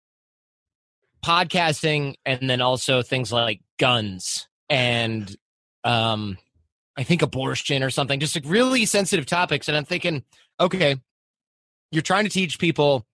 [1.24, 5.36] podcasting, and then also things like guns and
[5.84, 6.38] um,
[6.96, 8.20] I think abortion or something.
[8.20, 9.68] Just like really sensitive topics.
[9.68, 10.24] And I'm thinking,
[10.60, 10.96] okay,
[11.92, 13.06] you're trying to teach people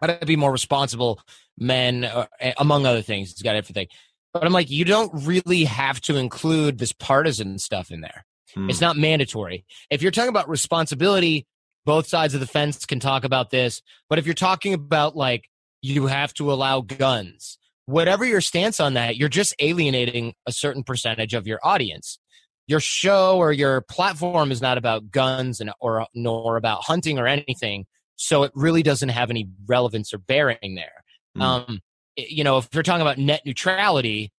[0.00, 1.20] how to be more responsible
[1.56, 2.26] men, uh,
[2.58, 3.30] among other things.
[3.30, 3.86] It's got everything
[4.34, 8.26] but I'm like, you don't really have to include this partisan stuff in there.
[8.54, 8.68] Hmm.
[8.68, 9.64] It's not mandatory.
[9.90, 11.46] If you're talking about responsibility,
[11.84, 13.80] both sides of the fence can talk about this.
[14.10, 15.48] But if you're talking about like,
[15.82, 20.82] you have to allow guns, whatever your stance on that, you're just alienating a certain
[20.82, 22.18] percentage of your audience.
[22.66, 27.26] Your show or your platform is not about guns and or nor about hunting or
[27.26, 27.84] anything.
[28.16, 31.04] So it really doesn't have any relevance or bearing there.
[31.36, 31.42] Hmm.
[31.42, 31.80] Um,
[32.16, 34.32] you know, if you're talking about net neutrality,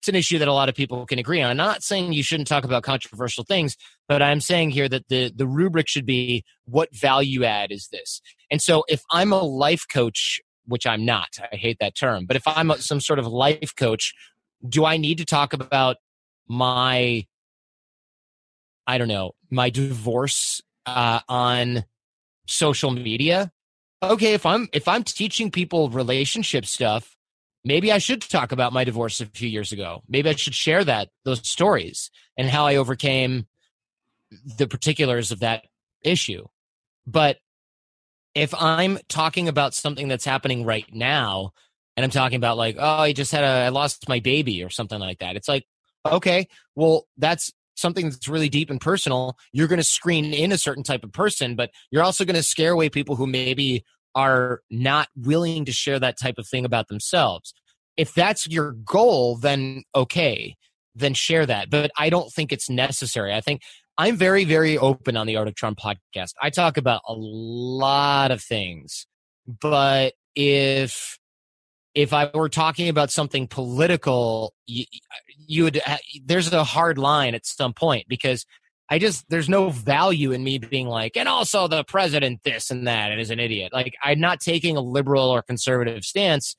[0.00, 1.50] it's an issue that a lot of people can agree on.
[1.50, 3.76] I'm not saying you shouldn't talk about controversial things,
[4.08, 8.22] but I'm saying here that the the rubric should be what value add is this?
[8.50, 12.36] And so if I'm a life coach, which I'm not, I hate that term, but
[12.36, 14.14] if I'm a, some sort of life coach,
[14.66, 15.96] do I need to talk about
[16.48, 17.26] my
[18.86, 21.84] I don't know, my divorce uh, on
[22.46, 23.52] social media?
[24.02, 27.16] Okay, if I'm if I'm teaching people relationship stuff,
[27.64, 30.02] maybe I should talk about my divorce a few years ago.
[30.08, 33.46] Maybe I should share that those stories and how I overcame
[34.58, 35.64] the particulars of that
[36.02, 36.46] issue.
[37.06, 37.38] But
[38.34, 41.52] if I'm talking about something that's happening right now
[41.96, 44.70] and I'm talking about like, oh, I just had a I lost my baby or
[44.70, 45.36] something like that.
[45.36, 45.64] It's like,
[46.06, 49.36] okay, well, that's something that's really deep and personal.
[49.52, 52.42] You're going to screen in a certain type of person, but you're also going to
[52.42, 53.84] scare away people who maybe
[54.14, 57.52] are not willing to share that type of thing about themselves.
[57.96, 60.56] If that's your goal, then okay,
[60.94, 61.70] then share that.
[61.70, 63.34] But I don't think it's necessary.
[63.34, 63.62] I think
[63.98, 66.32] I'm very, very open on the Art of Charm podcast.
[66.40, 69.06] I talk about a lot of things,
[69.46, 71.18] but if
[71.94, 74.84] if I were talking about something political, you,
[75.36, 75.82] you would.
[76.24, 78.46] There's a hard line at some point because
[78.90, 82.88] I just there's no value in me being like, and also the president this and
[82.88, 83.72] that and is an idiot.
[83.72, 86.56] Like I'm not taking a liberal or conservative stance.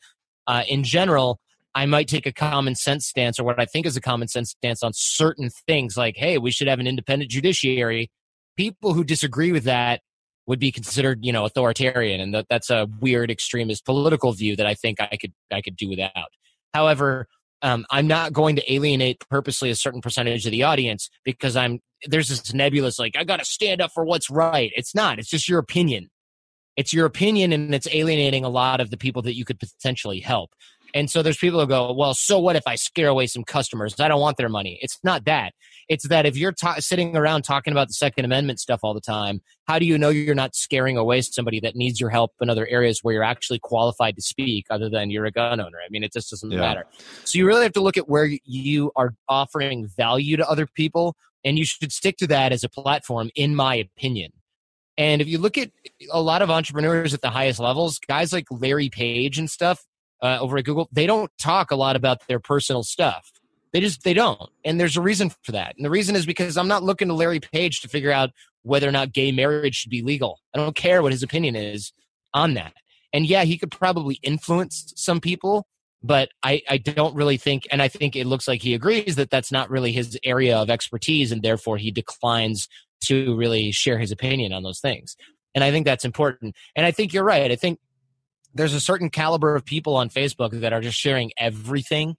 [0.48, 1.40] Uh, in general,
[1.76, 4.52] I might take a common sense stance or what I think is a common sense
[4.52, 8.10] stance on certain things, like, hey, we should have an independent judiciary.
[8.58, 10.02] People who disagree with that
[10.48, 14.66] would be considered, you know, authoritarian, and that, that's a weird extremist political view that
[14.66, 16.30] I think I could I could do without.
[16.74, 17.28] However,
[17.62, 21.80] um, I'm not going to alienate purposely a certain percentage of the audience because I'm
[22.08, 24.72] there's this nebulous like I got to stand up for what's right.
[24.76, 25.20] It's not.
[25.20, 26.10] It's just your opinion.
[26.78, 30.20] It's your opinion, and it's alienating a lot of the people that you could potentially
[30.20, 30.52] help.
[30.94, 33.96] And so there's people who go, well, so what if I scare away some customers?
[34.00, 34.80] I don't want their money.
[34.82, 35.54] It's not that.
[35.88, 39.02] It's that if you're ta- sitting around talking about the Second Amendment stuff all the
[39.02, 42.50] time, how do you know you're not scaring away somebody that needs your help in
[42.50, 45.78] other areas where you're actually qualified to speak other than you're a gun owner?
[45.86, 46.60] I mean, it just doesn't yeah.
[46.60, 46.86] matter.
[47.26, 51.16] So you really have to look at where you are offering value to other people,
[51.44, 54.32] and you should stick to that as a platform, in my opinion.
[54.98, 55.72] And if you look at
[56.12, 59.84] a lot of entrepreneurs at the highest levels, guys like Larry Page and stuff,
[60.22, 63.32] uh, over at Google, they don't talk a lot about their personal stuff.
[63.74, 65.76] They just they don't, and there's a reason for that.
[65.78, 68.32] And the reason is because I'm not looking to Larry Page to figure out
[68.64, 70.40] whether or not gay marriage should be legal.
[70.54, 71.94] I don't care what his opinion is
[72.34, 72.74] on that.
[73.14, 75.66] And yeah, he could probably influence some people,
[76.04, 79.30] but I, I don't really think, and I think it looks like he agrees that
[79.30, 82.68] that's not really his area of expertise, and therefore he declines
[83.06, 85.16] to really share his opinion on those things.
[85.54, 86.56] And I think that's important.
[86.76, 87.52] And I think you're right.
[87.52, 87.80] I think
[88.54, 92.16] there's a certain caliber of people on Facebook that are just sharing everything.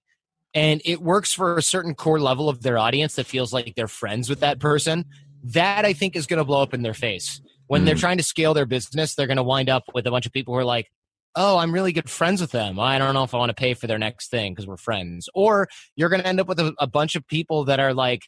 [0.53, 3.87] And it works for a certain core level of their audience that feels like they're
[3.87, 5.05] friends with that person.
[5.43, 7.41] That I think is going to blow up in their face.
[7.67, 7.85] When mm.
[7.85, 10.31] they're trying to scale their business, they're going to wind up with a bunch of
[10.31, 10.89] people who are like,
[11.35, 12.79] oh, I'm really good friends with them.
[12.79, 15.29] I don't know if I want to pay for their next thing because we're friends.
[15.33, 18.21] Or you're going to end up with a, a bunch of people that are like,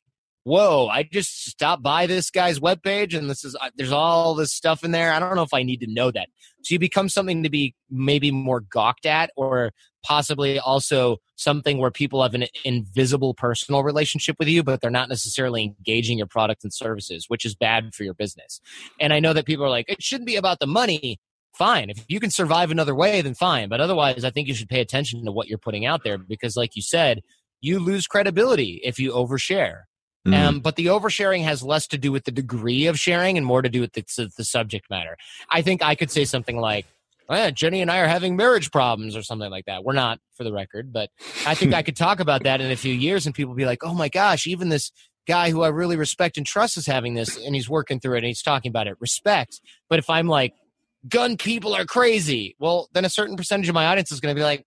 [0.45, 4.53] whoa, I just stopped by this guy's webpage and this is, uh, there's all this
[4.53, 5.11] stuff in there.
[5.11, 6.29] I don't know if I need to know that.
[6.63, 9.71] So you become something to be maybe more gawked at or
[10.03, 15.09] possibly also something where people have an invisible personal relationship with you, but they're not
[15.09, 18.61] necessarily engaging your product and services, which is bad for your business.
[18.99, 21.19] And I know that people are like, it shouldn't be about the money.
[21.57, 21.89] Fine.
[21.89, 23.67] If you can survive another way, then fine.
[23.67, 26.55] But otherwise, I think you should pay attention to what you're putting out there because,
[26.55, 27.21] like you said,
[27.61, 29.83] you lose credibility if you overshare.
[30.25, 30.33] Mm.
[30.33, 33.61] Um, but the oversharing has less to do with the degree of sharing and more
[33.61, 35.17] to do with the, the subject matter.
[35.49, 36.85] I think I could say something like,
[37.29, 39.83] oh, yeah, Jenny and I are having marriage problems or something like that.
[39.83, 41.09] We're not, for the record, but
[41.45, 43.83] I think I could talk about that in a few years and people be like,
[43.83, 44.91] oh my gosh, even this
[45.27, 48.19] guy who I really respect and trust is having this and he's working through it
[48.19, 48.95] and he's talking about it.
[48.99, 49.61] Respect.
[49.89, 50.53] But if I'm like,
[51.07, 54.39] gun people are crazy, well, then a certain percentage of my audience is going to
[54.39, 54.65] be like,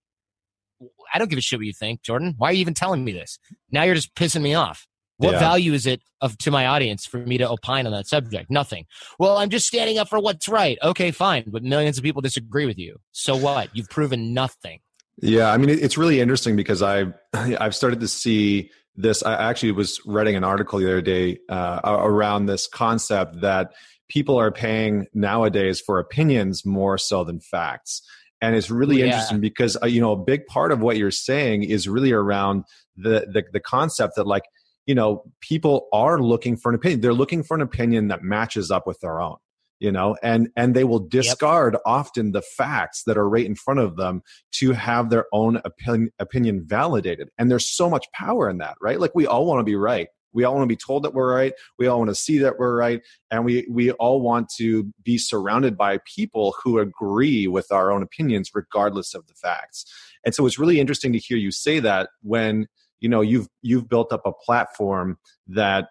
[1.12, 2.34] I don't give a shit what you think, Jordan.
[2.38, 3.38] Why are you even telling me this?
[3.70, 4.86] Now you're just pissing me off.
[5.18, 5.38] What yeah.
[5.40, 8.50] value is it of to my audience for me to opine on that subject?
[8.50, 8.86] Nothing.
[9.18, 10.78] Well, I'm just standing up for what's right.
[10.82, 12.98] Okay, fine, but millions of people disagree with you.
[13.12, 13.68] So what?
[13.74, 14.80] You've proven nothing.
[15.20, 19.22] Yeah, I mean it's really interesting because I've I've started to see this.
[19.24, 23.72] I actually was writing an article the other day uh, around this concept that
[24.08, 28.02] people are paying nowadays for opinions more so than facts
[28.40, 29.06] and it's really yeah.
[29.06, 32.64] interesting because uh, you know a big part of what you're saying is really around
[32.96, 34.44] the, the the concept that like
[34.88, 37.02] you know, people are looking for an opinion.
[37.02, 39.36] They're looking for an opinion that matches up with their own
[39.80, 41.82] you know and and they will discard yep.
[41.86, 46.10] often the facts that are right in front of them to have their own opinion
[46.18, 47.28] opinion validated.
[47.38, 48.98] And there's so much power in that right?
[48.98, 50.08] Like we all want to be right.
[50.32, 51.52] We all want to be told that we're right.
[51.78, 53.00] We all want to see that we're right.
[53.30, 58.02] And we we all want to be surrounded by people who agree with our own
[58.02, 59.84] opinions regardless of the facts.
[60.24, 62.66] And so it's really interesting to hear you say that when
[63.00, 65.88] you know you've you've built up a platform that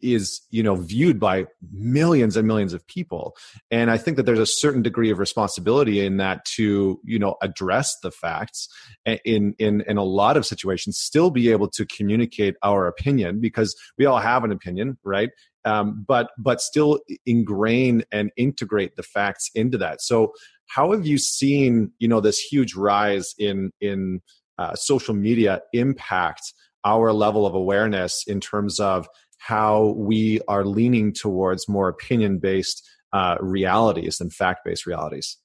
[0.00, 3.36] is you know viewed by millions and millions of people.
[3.70, 7.36] And i think that there's a certain degree of responsibility in that to you know
[7.42, 8.68] address the facts
[9.06, 13.76] in in in a lot of situations still be able to communicate our opinion because
[13.98, 15.30] we all have an opinion right?
[15.66, 20.00] Um, but but still ingrain and integrate the facts into that.
[20.00, 20.32] So
[20.68, 24.20] how have you seen you know this huge rise in in
[24.60, 26.52] uh, social media impact
[26.84, 29.08] our level of awareness in terms of
[29.38, 35.38] how we are leaning towards more opinion based uh, realities than fact based realities?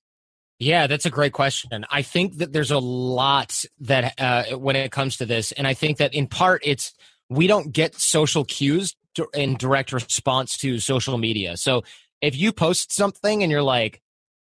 [0.59, 1.86] Yeah, that's a great question.
[1.89, 5.74] I think that there's a lot that uh, when it comes to this, and I
[5.74, 6.93] think that in part it's
[7.30, 8.95] we don't get social cues
[9.34, 11.57] in direct response to social media.
[11.57, 11.84] So
[12.22, 14.01] if you post something and you're like,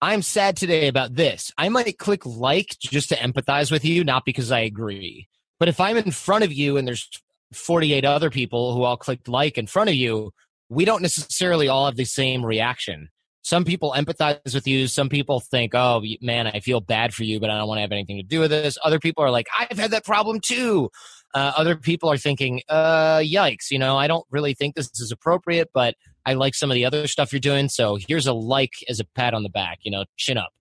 [0.01, 1.53] I'm sad today about this.
[1.57, 5.29] I might click like just to empathize with you, not because I agree.
[5.59, 7.09] But if I'm in front of you and there's
[7.53, 10.33] 48 other people who all clicked like in front of you,
[10.69, 13.09] we don't necessarily all have the same reaction.
[13.43, 14.89] Some people empathize with you.
[14.89, 17.83] Some people think, oh, man, I feel bad for you, but I don't want to
[17.83, 18.79] have anything to do with this.
[18.83, 20.91] Other people are like, I've had that problem too.
[21.35, 25.13] Uh, other people are thinking, uh, yikes, you know, I don't really think this is
[25.13, 25.95] appropriate, but
[26.27, 27.69] I like some of the other stuff you're doing.
[27.69, 30.53] So here's a like as a pat on the back, you know, chin up.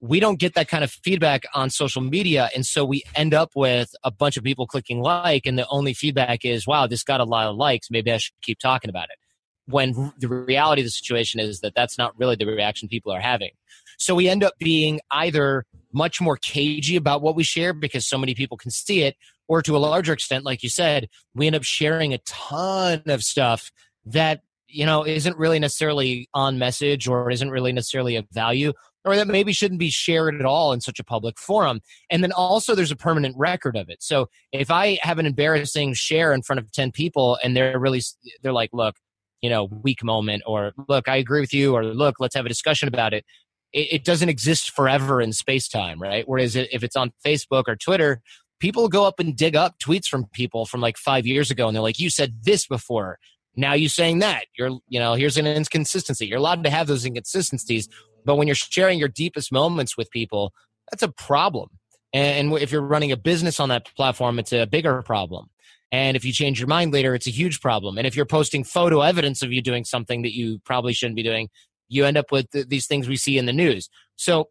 [0.00, 2.48] We don't get that kind of feedback on social media.
[2.54, 5.92] And so we end up with a bunch of people clicking like, and the only
[5.92, 7.90] feedback is, wow, this got a lot of likes.
[7.90, 9.18] Maybe I should keep talking about it.
[9.66, 13.20] When the reality of the situation is that that's not really the reaction people are
[13.20, 13.50] having.
[13.98, 18.16] So we end up being either much more cagey about what we share because so
[18.16, 19.16] many people can see it,
[19.48, 23.22] or to a larger extent, like you said, we end up sharing a ton of
[23.22, 23.70] stuff
[24.06, 24.40] that
[24.70, 28.72] you know isn't really necessarily on message or isn't really necessarily of value
[29.04, 31.80] or that maybe shouldn't be shared at all in such a public forum.
[32.10, 34.02] And then also there's a permanent record of it.
[34.02, 38.02] So if i have an embarrassing share in front of 10 people and they're really
[38.42, 38.96] they're like look
[39.40, 42.48] you know weak moment or look i agree with you or look let's have a
[42.48, 43.24] discussion about it
[43.72, 46.28] it, it doesn't exist forever in space time right?
[46.28, 48.20] Whereas if it's on facebook or twitter
[48.58, 51.74] people go up and dig up tweets from people from like five years ago and
[51.74, 53.18] they're like you said this before
[53.56, 56.26] now you're saying that you're you know here's an inconsistency.
[56.26, 57.88] You're allowed to have those inconsistencies
[58.24, 60.52] but when you're sharing your deepest moments with people
[60.90, 61.68] that's a problem.
[62.12, 65.50] And if you're running a business on that platform it's a bigger problem.
[65.92, 67.98] And if you change your mind later it's a huge problem.
[67.98, 71.22] And if you're posting photo evidence of you doing something that you probably shouldn't be
[71.22, 71.48] doing
[71.88, 73.88] you end up with these things we see in the news.
[74.16, 74.48] So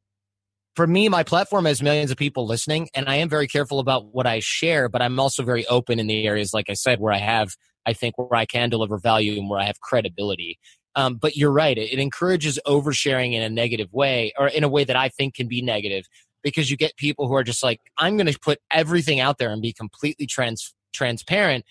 [0.75, 4.13] for me my platform has millions of people listening and i am very careful about
[4.13, 7.11] what i share but i'm also very open in the areas like i said where
[7.11, 7.49] i have
[7.85, 10.59] I think, where I can deliver value and where I have credibility.
[10.95, 14.69] Um, but you're right; it, it encourages oversharing in a negative way, or in a
[14.69, 16.05] way that I think can be negative,
[16.43, 19.51] because you get people who are just like, "I'm going to put everything out there
[19.51, 21.65] and be completely trans transparent,"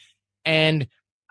[0.45, 0.89] and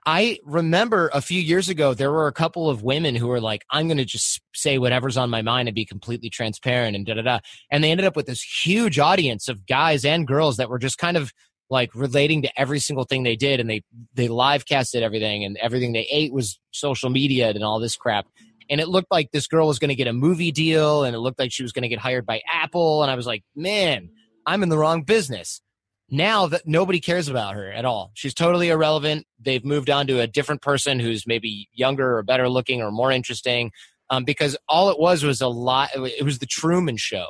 [0.07, 3.65] I remember a few years ago, there were a couple of women who were like,
[3.69, 7.15] I'm going to just say whatever's on my mind and be completely transparent and da
[7.15, 7.39] da da.
[7.69, 10.97] And they ended up with this huge audience of guys and girls that were just
[10.97, 11.33] kind of
[11.69, 13.59] like relating to every single thing they did.
[13.59, 17.79] And they, they live casted everything and everything they ate was social media and all
[17.79, 18.27] this crap.
[18.69, 21.19] And it looked like this girl was going to get a movie deal and it
[21.19, 23.01] looked like she was going to get hired by Apple.
[23.01, 24.09] And I was like, man,
[24.45, 25.61] I'm in the wrong business
[26.09, 28.11] now that nobody cares about her at all.
[28.13, 29.25] She's totally irrelevant.
[29.39, 33.11] They've moved on to a different person who's maybe younger or better looking or more
[33.11, 33.71] interesting.
[34.09, 35.89] Um, because all it was was a lot.
[35.93, 37.27] It was the Truman Show,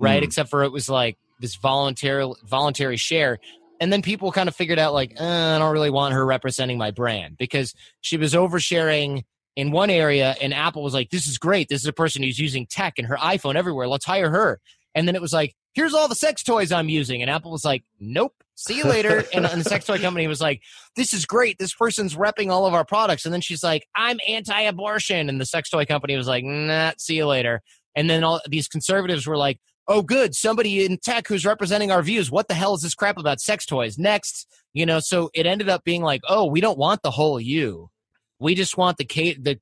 [0.00, 0.22] right?
[0.22, 0.26] Mm.
[0.26, 3.38] Except for it was like this voluntary voluntary share.
[3.80, 6.78] And then people kind of figured out like, eh, I don't really want her representing
[6.78, 9.24] my brand because she was oversharing
[9.54, 11.68] in one area, and Apple was like, "This is great.
[11.68, 13.88] This is a person who's using tech and her iPhone everywhere.
[13.88, 14.60] Let's hire her."
[14.94, 17.20] And then it was like, here's all the sex toys I'm using.
[17.20, 19.24] And Apple was like, nope, see you later.
[19.34, 20.62] and, and, the sex toy company was like,
[20.96, 21.58] this is great.
[21.58, 23.26] This person's repping all of our products.
[23.26, 25.28] And then she's like, I'm anti abortion.
[25.28, 27.62] And the sex toy company was like, nah, see you later.
[27.94, 30.34] And then all these conservatives were like, oh, good.
[30.34, 32.30] Somebody in tech who's representing our views.
[32.30, 33.98] What the hell is this crap about sex toys?
[33.98, 37.40] Next, you know, so it ended up being like, oh, we don't want the whole
[37.40, 37.90] you.
[38.38, 39.06] We just want the
[39.40, 39.58] the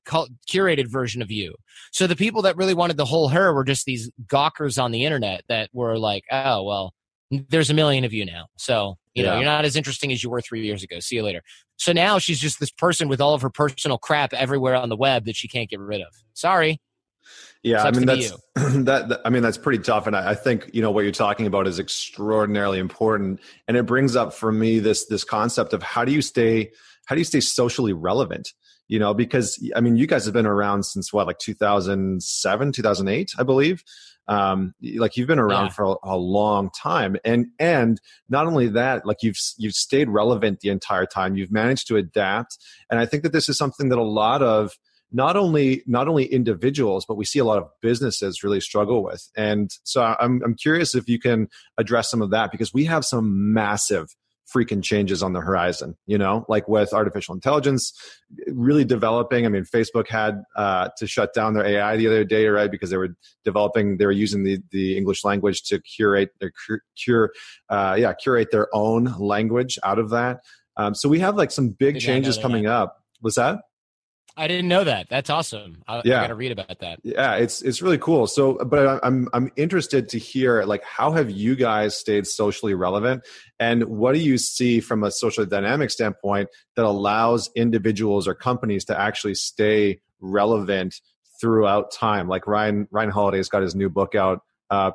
[0.49, 1.55] curated version of you.
[1.91, 5.05] So the people that really wanted the whole her were just these gawkers on the
[5.05, 6.93] internet that were like, oh well,
[7.31, 8.47] there's a million of you now.
[8.57, 9.29] So you yeah.
[9.29, 10.99] know you're not as interesting as you were three years ago.
[10.99, 11.41] See you later.
[11.77, 14.97] So now she's just this person with all of her personal crap everywhere on the
[14.97, 16.13] web that she can't get rid of.
[16.33, 16.81] Sorry.
[17.65, 18.31] Yeah, Sucks I mean that's
[18.85, 21.11] that, that, I mean that's pretty tough, and I, I, think you know what you're
[21.11, 25.81] talking about is extraordinarily important, and it brings up for me this this concept of
[25.81, 26.71] how do you stay
[27.07, 28.53] how do you stay socially relevant?
[28.87, 33.31] you know because i mean you guys have been around since what like 2007 2008
[33.37, 33.83] i believe
[34.27, 35.73] um, like you've been around yeah.
[35.73, 40.61] for a, a, long time and and not only that like you've you've stayed relevant
[40.61, 42.57] the entire time you've managed to adapt
[42.89, 44.71] and i think that this is something that a lot of
[45.11, 49.29] not only not only individuals but we see a lot of businesses really struggle with.
[49.35, 51.47] And so i'm i'm curious if you can
[51.77, 54.07] address some of that because we have some massive
[54.53, 57.91] freaking changes on the horizon you know like with artificial intelligence
[58.47, 59.45] really developing.
[59.45, 62.91] I mean facebook had uh, to shut down their ai the other day right because
[62.91, 66.51] they were developing they were using the, the english language to curate their
[66.95, 67.31] cure
[67.69, 70.41] uh, yeah curate their own language out of that.
[70.77, 72.97] Um, so we have like some big changes coming up.
[73.21, 73.59] Was that
[74.37, 75.07] I didn't know that.
[75.09, 75.81] That's awesome.
[75.87, 76.17] I, yeah.
[76.17, 76.99] I got to read about that.
[77.03, 78.27] Yeah, it's it's really cool.
[78.27, 83.23] So, but I'm I'm interested to hear like how have you guys stayed socially relevant,
[83.59, 88.83] and what do you see from a social dynamic standpoint that allows individuals or companies
[88.85, 90.95] to actually stay relevant
[91.39, 92.27] throughout time?
[92.27, 94.91] Like Ryan Ryan Holiday's got his new book out, uh,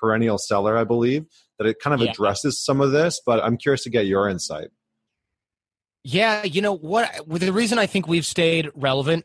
[0.00, 1.24] Perennial Seller, I believe,
[1.58, 2.10] that it kind of yeah.
[2.10, 3.22] addresses some of this.
[3.24, 4.68] But I'm curious to get your insight.
[6.04, 7.10] Yeah, you know what?
[7.28, 9.24] The reason I think we've stayed relevant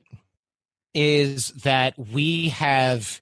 [0.94, 3.22] is that we have,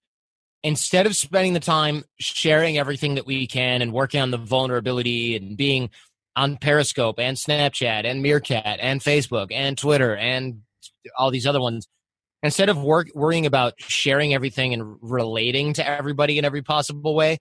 [0.64, 5.36] instead of spending the time sharing everything that we can and working on the vulnerability
[5.36, 5.90] and being
[6.36, 10.62] on Periscope and Snapchat and Meerkat and Facebook and Twitter and
[11.18, 11.88] all these other ones,
[12.44, 17.40] instead of work, worrying about sharing everything and relating to everybody in every possible way,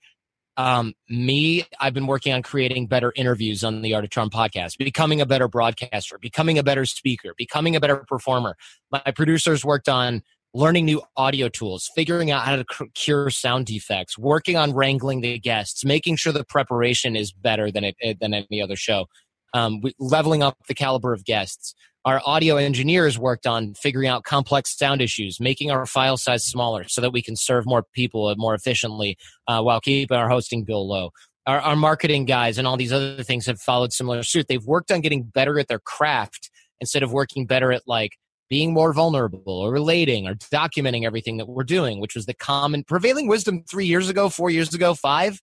[0.57, 4.79] um, me, I've been working on creating better interviews on the Art of Charm podcast,
[4.79, 8.57] becoming a better broadcaster, becoming a better speaker, becoming a better performer.
[8.91, 10.23] My producers worked on
[10.55, 15.39] learning new audio tools, figuring out how to cure sound defects, working on wrangling the
[15.39, 19.07] guests, making sure the preparation is better than it, than any other show,
[19.55, 21.75] um, leveling up the caliber of guests
[22.05, 26.85] our audio engineers worked on figuring out complex sound issues, making our file size smaller
[26.87, 29.17] so that we can serve more people more efficiently
[29.49, 31.11] uh, while keeping our hosting bill low.
[31.47, 34.49] Our, our marketing guys and all these other things have followed similar suit.
[34.49, 36.51] They've worked on getting better at their craft
[36.81, 38.13] instead of working better at like
[38.51, 42.85] being more vulnerable or relating or documenting everything that we're doing, which was the common
[42.85, 45.41] prevailing wisdom three years ago, four years ago, five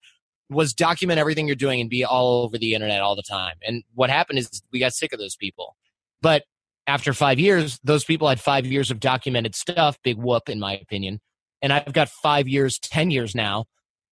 [0.52, 3.56] was document everything you're doing and be all over the internet all the time.
[3.66, 5.76] And what happened is we got sick of those people.
[6.22, 6.44] But
[6.88, 10.78] after five years, those people had five years of documented stuff, big whoop, in my
[10.78, 11.22] opinion.
[11.62, 13.66] And I've got five years, 10 years now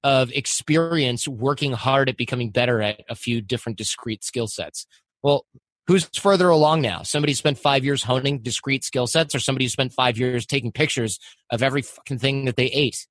[0.03, 4.85] of experience working hard at becoming better at a few different discrete skill sets.
[5.21, 5.45] Well,
[5.87, 7.01] who's further along now?
[7.03, 11.19] Somebody spent five years honing discrete skill sets, or somebody spent five years taking pictures
[11.49, 13.07] of every fucking thing that they ate?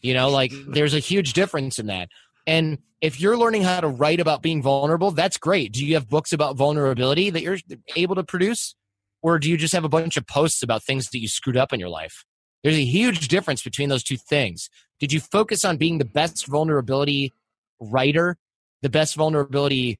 [0.00, 2.08] You know, like there's a huge difference in that.
[2.46, 5.72] And if you're learning how to write about being vulnerable, that's great.
[5.72, 7.58] Do you have books about vulnerability that you're
[7.96, 8.74] able to produce?
[9.22, 11.72] Or do you just have a bunch of posts about things that you screwed up
[11.72, 12.24] in your life?
[12.62, 14.68] There's a huge difference between those two things.
[14.98, 17.32] Did you focus on being the best vulnerability
[17.80, 18.36] writer,
[18.82, 19.98] the best vulnerability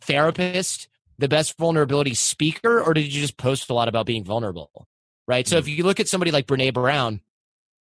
[0.00, 4.86] therapist, the best vulnerability speaker or did you just post a lot about being vulnerable?
[5.26, 5.46] Right.
[5.46, 7.20] So if you look at somebody like Brene Brown,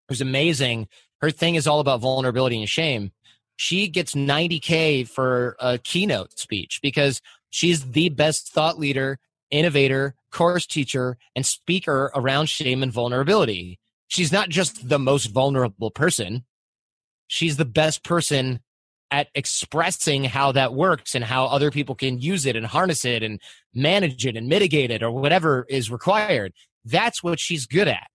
[0.07, 0.87] who's amazing,
[1.21, 3.11] her thing is all about vulnerability and shame.
[3.55, 9.19] She gets 90K for a keynote speech because she's the best thought leader,
[9.51, 13.79] innovator, course teacher, and speaker around shame and vulnerability.
[14.07, 16.45] She's not just the most vulnerable person,
[17.27, 18.59] she's the best person
[19.11, 23.21] at expressing how that works and how other people can use it and harness it
[23.21, 23.39] and
[23.75, 26.51] manage it and mitigate it or whatever is required.
[26.83, 28.07] That's what she's good at.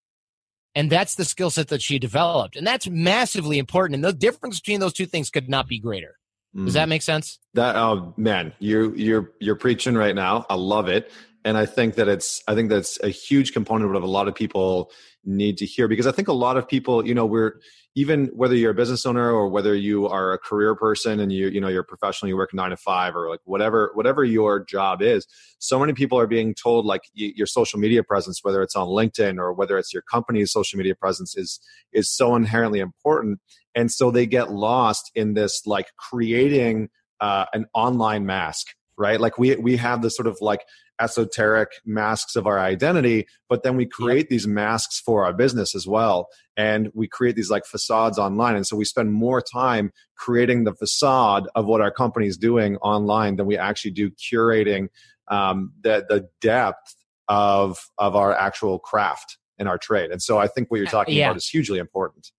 [0.74, 2.56] And that's the skill set that she developed.
[2.56, 3.96] And that's massively important.
[3.96, 6.18] And the difference between those two things could not be greater.
[6.54, 6.90] Does that mm.
[6.90, 7.38] make sense?
[7.54, 10.46] That oh man, you you're you're preaching right now.
[10.48, 11.10] I love it.
[11.44, 14.34] And I think that it's I think that's a huge component of a lot of
[14.34, 14.90] people
[15.28, 17.60] need to hear because I think a lot of people, you know, we're
[17.94, 21.48] even whether you're a business owner or whether you are a career person and you
[21.48, 25.02] you know you're professional you work 9 to 5 or like whatever whatever your job
[25.02, 25.26] is
[25.58, 29.38] so many people are being told like your social media presence whether it's on LinkedIn
[29.38, 31.60] or whether it's your company's social media presence is
[31.92, 33.40] is so inherently important.
[33.74, 36.88] And so they get lost in this like creating
[37.20, 38.68] uh, an online mask
[38.98, 39.20] right?
[39.20, 40.64] Like we we have this sort of like
[41.00, 44.28] esoteric masks of our identity but then we create yep.
[44.28, 46.28] these masks for our business as well.
[46.56, 48.56] And we create these like facades online.
[48.56, 52.76] And so we spend more time creating the facade of what our company is doing
[52.78, 54.88] online than we actually do curating
[55.28, 56.94] um, the, the depth
[57.28, 60.10] of of our actual craft and our trade.
[60.10, 61.28] And so i think what you're uh, talking yeah.
[61.28, 62.32] about is hugely important.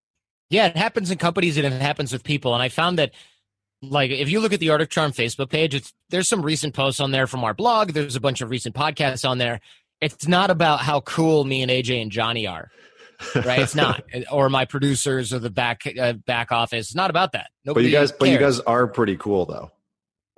[0.49, 2.53] Yeah it happens in companies and it happens with people.
[2.53, 3.11] And i found that
[3.81, 6.73] like if you look at the Art of Charm Facebook page, it's there's some recent
[6.73, 7.91] posts on there from our blog.
[7.91, 9.61] There's a bunch of recent podcasts on there.
[10.01, 12.69] It's not about how cool me and AJ and Johnny are,
[13.35, 13.59] right?
[13.59, 16.87] It's not, or my producers or the back uh, back office.
[16.87, 17.49] It's not about that.
[17.65, 18.19] Nobody but you guys, cares.
[18.19, 19.71] but you guys are pretty cool though.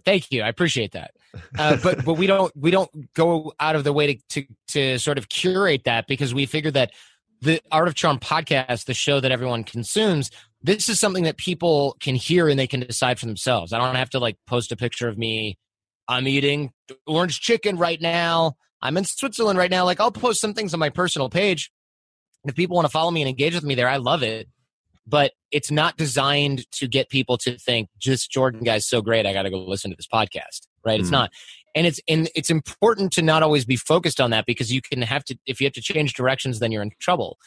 [0.03, 1.11] Thank you, I appreciate that.
[1.57, 4.99] Uh, but but we don't we don't go out of the way to, to to
[4.99, 6.91] sort of curate that because we figure that
[7.41, 10.29] the Art of Charm podcast, the show that everyone consumes,
[10.63, 13.73] this is something that people can hear and they can decide for themselves.
[13.73, 15.57] I don't have to like post a picture of me.
[16.07, 16.71] I'm eating
[17.07, 18.55] orange chicken right now.
[18.81, 19.85] I'm in Switzerland right now.
[19.85, 21.71] Like I'll post some things on my personal page.
[22.45, 24.47] If people want to follow me and engage with me there, I love it.
[25.07, 29.25] But it's not designed to get people to think just Jordan guy's so great.
[29.25, 30.67] I got to go listen to this podcast.
[30.85, 30.97] Right?
[30.97, 31.01] Mm.
[31.01, 31.13] It's hmm.
[31.13, 31.31] not.
[31.73, 35.01] And it's and it's important to not always be focused on that because you can
[35.01, 37.37] have to if you have to change directions, then you're in trouble.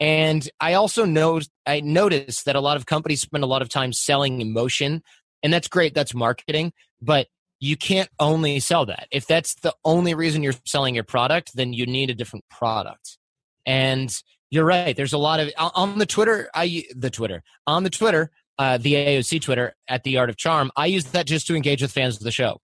[0.00, 3.68] And I also know I noticed that a lot of companies spend a lot of
[3.68, 5.02] time selling emotion,
[5.42, 5.94] and that's great.
[5.94, 7.28] That's marketing, but
[7.60, 9.06] you can't only sell that.
[9.10, 13.18] If that's the only reason you're selling your product, then you need a different product.
[13.64, 14.14] And
[14.50, 14.96] you're right.
[14.96, 16.50] There's a lot of on the Twitter.
[16.54, 20.70] I the Twitter on the Twitter, uh, the AOC Twitter at the Art of Charm.
[20.76, 22.60] I use that just to engage with fans of the show.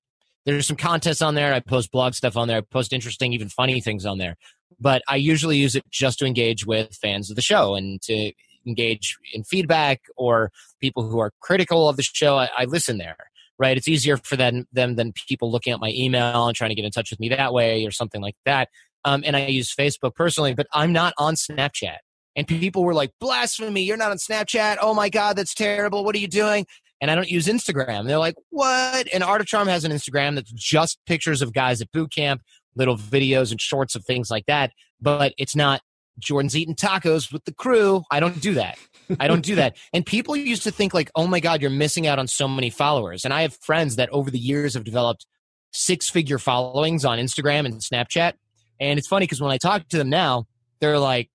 [0.46, 1.52] There's some contests on there.
[1.54, 2.58] I post blog stuff on there.
[2.58, 4.36] I post interesting, even funny things on there
[4.78, 8.32] but I usually use it just to engage with fans of the show and to
[8.66, 10.50] engage in feedback or
[10.80, 12.36] people who are critical of the show.
[12.36, 13.16] I, I listen there,
[13.58, 13.76] right?
[13.76, 16.84] It's easier for them, them than people looking at my email and trying to get
[16.84, 18.68] in touch with me that way or something like that.
[19.04, 21.98] Um, and I use Facebook personally, but I'm not on Snapchat.
[22.36, 24.76] And people were like, blasphemy, you're not on Snapchat.
[24.80, 26.04] Oh my God, that's terrible.
[26.04, 26.66] What are you doing?
[27.00, 28.06] And I don't use Instagram.
[28.06, 29.08] They're like, what?
[29.12, 32.42] And Art of Charm has an Instagram that's just pictures of guys at boot camp
[32.76, 34.72] little videos and shorts of things like that.
[35.00, 35.80] But it's not
[36.18, 38.02] Jordan's eating tacos with the crew.
[38.10, 38.78] I don't do that.
[39.18, 39.76] I don't do that.
[39.92, 42.70] And people used to think like, oh my God, you're missing out on so many
[42.70, 43.24] followers.
[43.24, 45.26] And I have friends that over the years have developed
[45.72, 48.34] six figure followings on Instagram and Snapchat.
[48.78, 50.46] And it's funny because when I talk to them now,
[50.80, 51.30] they're like,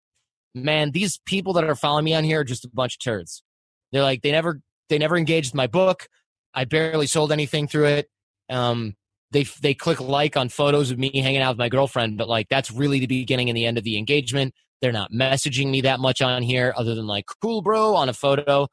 [0.53, 3.43] man, these people that are following me on here are just a bunch of turds.
[3.91, 6.07] They're like, they never, they never engaged my book.
[6.53, 8.09] I barely sold anything through it.
[8.49, 8.95] Um,
[9.35, 12.47] they they click like on photos of me hanging out with my girlfriend, but like
[12.49, 14.53] that's really the beginning and the end of the engagement.
[14.81, 18.13] They're not messaging me that much on here, other than like "cool, bro" on a
[18.13, 18.67] photo.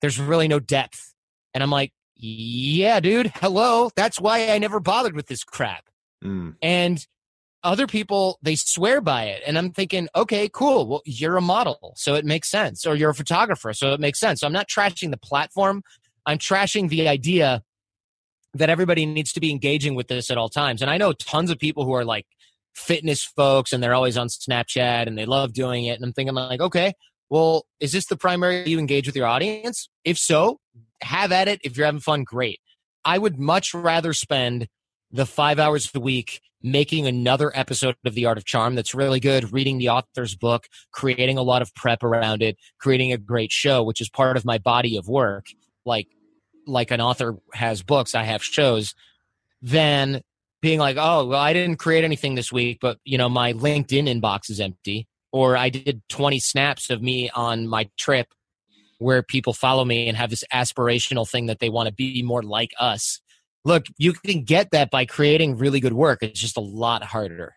[0.00, 1.14] There's really no depth,
[1.54, 3.90] and I'm like, yeah, dude, hello.
[3.96, 5.84] That's why I never bothered with this crap.
[6.22, 6.56] Mm.
[6.60, 7.06] And
[7.64, 11.94] other people they swear by it and i'm thinking okay cool well you're a model
[11.96, 14.68] so it makes sense or you're a photographer so it makes sense so i'm not
[14.68, 15.80] trashing the platform
[16.26, 17.62] i'm trashing the idea
[18.54, 20.82] that everybody needs to be engaging with this at all times.
[20.82, 22.26] And I know tons of people who are like
[22.74, 25.92] fitness folks and they're always on Snapchat and they love doing it.
[25.92, 26.94] And I'm thinking like, okay,
[27.30, 29.88] well, is this the primary you engage with your audience?
[30.04, 30.58] If so,
[31.02, 31.60] have at it.
[31.64, 32.60] If you're having fun, great.
[33.04, 34.68] I would much rather spend
[35.10, 39.18] the five hours a week making another episode of The Art of Charm that's really
[39.18, 43.50] good, reading the author's book, creating a lot of prep around it, creating a great
[43.50, 45.46] show, which is part of my body of work.
[45.84, 46.08] Like
[46.66, 48.94] like an author has books, I have shows,
[49.60, 50.22] then
[50.60, 54.08] being like, oh, well, I didn't create anything this week, but you know, my LinkedIn
[54.08, 58.28] inbox is empty, or I did 20 snaps of me on my trip
[58.98, 62.42] where people follow me and have this aspirational thing that they want to be more
[62.42, 63.20] like us.
[63.64, 66.22] Look, you can get that by creating really good work.
[66.22, 67.54] It's just a lot harder.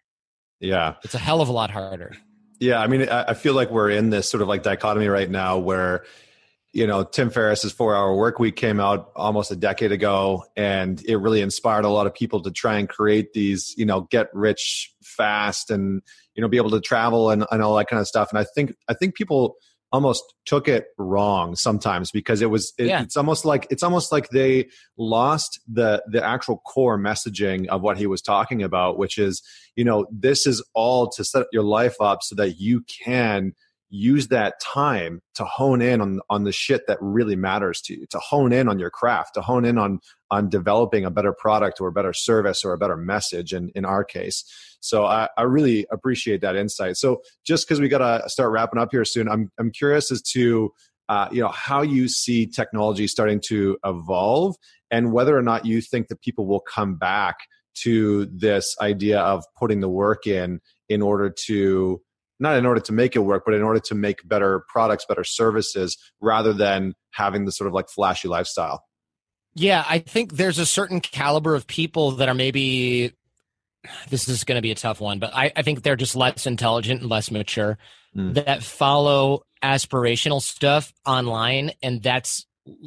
[0.60, 0.96] Yeah.
[1.04, 2.16] It's a hell of a lot harder.
[2.60, 2.80] Yeah.
[2.80, 6.06] I mean, I feel like we're in this sort of like dichotomy right now where,
[6.76, 11.02] you know, Tim Ferriss's four hour work week came out almost a decade ago and
[11.06, 14.28] it really inspired a lot of people to try and create these, you know, get
[14.34, 16.02] rich fast and,
[16.36, 18.28] you know, be able to travel and, and all that kind of stuff.
[18.30, 19.56] And I think, I think people,
[19.92, 23.02] almost took it wrong sometimes because it was it, yeah.
[23.02, 24.68] it's almost like it's almost like they
[24.98, 29.42] lost the the actual core messaging of what he was talking about which is
[29.78, 33.54] you know this is all to set your life up so that you can
[33.96, 38.06] use that time to hone in on on the shit that really matters to you
[38.10, 40.00] to hone in on your craft to hone in on
[40.32, 43.86] on developing a better product or a better service or a better message in in
[43.86, 44.44] our case.
[44.80, 46.98] So i, I really appreciate that insight.
[46.98, 50.22] So just because we got to start wrapping up here soon i'm i'm curious as
[50.34, 50.72] to
[51.08, 54.56] uh, you know how you see technology starting to evolve
[54.90, 57.36] and whether or not you think that people will come back
[57.76, 62.02] to this idea of putting the work in in order to
[62.40, 65.24] not in order to make it work, but in order to make better products, better
[65.24, 68.84] services, rather than having the sort of like flashy lifestyle.
[69.54, 73.14] Yeah, I think there's a certain caliber of people that are maybe
[74.10, 76.46] this is going to be a tough one, but I, I think they're just less
[76.46, 77.78] intelligent and less mature
[78.16, 78.34] mm.
[78.34, 82.46] that follow aspirational stuff online, and that's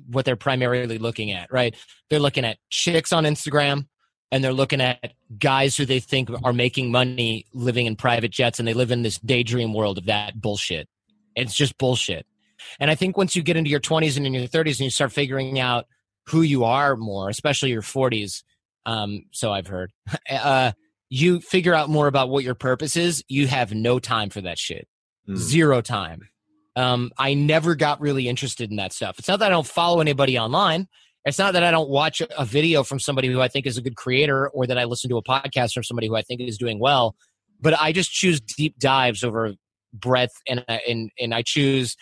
[0.09, 1.75] what they're primarily looking at, right?
[2.11, 3.87] They're looking at chicks on Instagram,
[4.31, 8.59] and they're looking at guys who they think are making money living in private jets
[8.59, 10.89] and they live in this daydream world of that bullshit.
[11.35, 12.27] It's just bullshit.
[12.81, 14.91] And I think once you get into your 20s and in your 30s and you
[14.91, 15.87] start figuring out
[16.27, 18.43] who you are more, especially your 40s,
[18.85, 19.93] um, so I've heard,
[20.31, 20.73] uh,
[21.09, 23.25] you figure out more about what your purpose is.
[23.29, 24.87] You have no time for that shit.
[25.29, 25.37] Mm.
[25.37, 26.29] Zero time.
[26.77, 29.19] Um, I never got really interested in that stuff.
[29.19, 30.87] It's not that I don't follow anybody online.
[31.29, 33.83] It's not that I don't watch a video from somebody who I think is a
[33.83, 36.59] good creator or that I listen to a podcast from somebody who I think is
[36.59, 37.15] doing well,
[37.61, 39.55] but I just choose deep dives over
[39.93, 41.97] breadth and and and I choose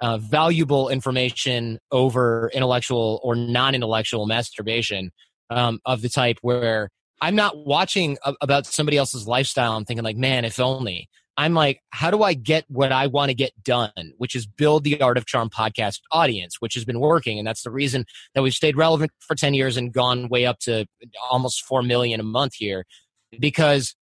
[0.00, 5.12] uh, valuable information over intellectual or non-intellectual masturbation
[5.48, 10.02] um, of the type where I'm not watching a- about somebody else's lifestyle and thinking
[10.02, 11.08] like, man, if only.
[11.36, 14.84] I'm like, how do I get what I want to get done, which is build
[14.84, 17.38] the Art of Charm podcast audience, which has been working.
[17.38, 18.04] And that's the reason
[18.34, 20.86] that we've stayed relevant for 10 years and gone way up to
[21.30, 22.84] almost 4 million a month here
[23.40, 23.94] because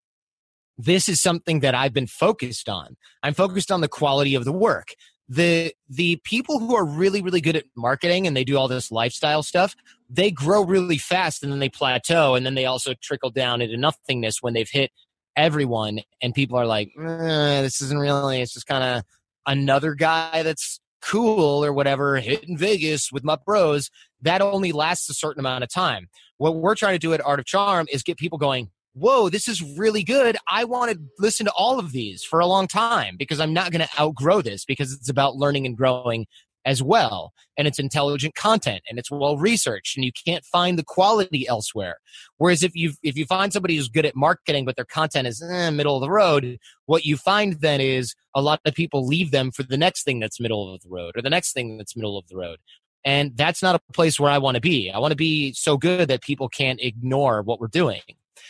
[0.78, 2.96] this is something that I've been focused on.
[3.22, 4.88] I'm focused on the quality of the work.
[5.28, 8.92] The the people who are really really good at marketing and they do all this
[8.92, 9.76] lifestyle stuff,
[10.10, 13.78] they grow really fast and then they plateau and then they also trickle down into
[13.78, 14.90] nothingness when they've hit
[15.36, 19.04] everyone and people are like eh, this isn't really it's just kind of
[19.46, 23.90] another guy that's cool or whatever hitting vegas with my bros.
[24.22, 26.08] That only lasts a certain amount of time.
[26.38, 29.48] What we're trying to do at art of charm is get people going whoa this
[29.48, 30.38] is really good.
[30.48, 33.72] I want to listen to all of these for a long time because i'm not
[33.72, 36.26] going to outgrow this because it's about learning and growing
[36.70, 37.34] as well.
[37.58, 41.98] And it's intelligent content and it's well researched and you can't find the quality elsewhere.
[42.38, 45.42] Whereas if you if you find somebody who's good at marketing but their content is
[45.42, 49.32] eh, middle of the road what you find then is a lot of people leave
[49.32, 51.96] them for the next thing that's middle of the road or the next thing that's
[51.96, 52.60] middle of the road.
[53.04, 54.92] And that's not a place where i want to be.
[54.92, 58.02] I want to be so good that people can't ignore what we're doing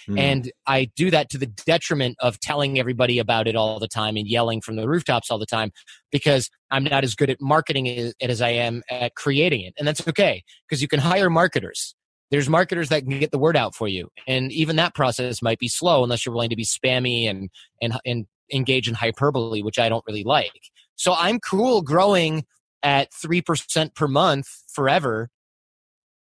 [0.07, 0.19] Mm.
[0.19, 4.15] And I do that to the detriment of telling everybody about it all the time
[4.15, 5.71] and yelling from the rooftops all the time
[6.11, 9.73] because I'm not as good at marketing it as I am at creating it.
[9.77, 11.95] And that's okay because you can hire marketers.
[12.31, 14.09] There's marketers that can get the word out for you.
[14.27, 17.49] And even that process might be slow unless you're willing to be spammy and,
[17.81, 20.69] and, and engage in hyperbole, which I don't really like.
[20.95, 22.45] So I'm cool growing
[22.83, 25.29] at 3% per month forever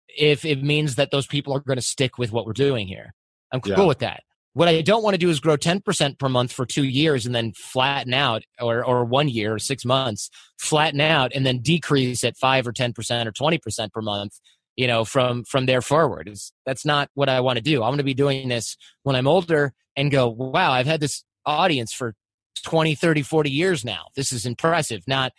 [0.08, 3.12] if it means that those people are going to stick with what we're doing here.
[3.52, 3.84] I'm cool yeah.
[3.84, 4.22] with that.
[4.54, 7.34] What I don't want to do is grow 10% per month for two years and
[7.34, 12.24] then flatten out, or, or one year or six months, flatten out and then decrease
[12.24, 12.92] at five or 10%
[13.26, 14.40] or 20% per month,
[14.74, 16.26] you know, from, from there forward.
[16.26, 17.82] It's, that's not what I want to do.
[17.82, 21.22] I want to be doing this when I'm older and go, wow, I've had this
[21.44, 22.14] audience for
[22.64, 24.06] 20, 30, 40 years now.
[24.16, 25.02] This is impressive.
[25.06, 25.32] Not,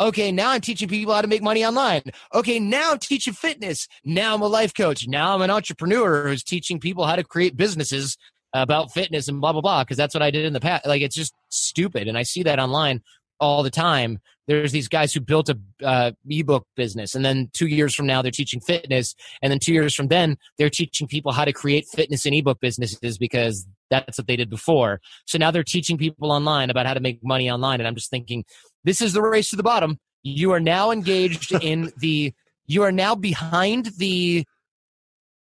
[0.00, 2.02] Okay, now I'm teaching people how to make money online.
[2.34, 3.86] Okay, now I'm teaching fitness.
[4.04, 5.06] Now I'm a life coach.
[5.06, 8.16] Now I'm an entrepreneur who's teaching people how to create businesses
[8.52, 10.86] about fitness and blah blah blah because that's what I did in the past.
[10.86, 13.02] Like it's just stupid, and I see that online
[13.38, 14.18] all the time.
[14.46, 18.20] There's these guys who built a uh, ebook business, and then two years from now
[18.20, 21.86] they're teaching fitness, and then two years from then they're teaching people how to create
[21.86, 25.00] fitness and ebook businesses because that's what they did before.
[25.24, 28.10] So now they're teaching people online about how to make money online, and I'm just
[28.10, 28.44] thinking,
[28.84, 29.98] this is the race to the bottom.
[30.22, 32.32] You are now engaged in the.
[32.66, 34.44] You are now behind the.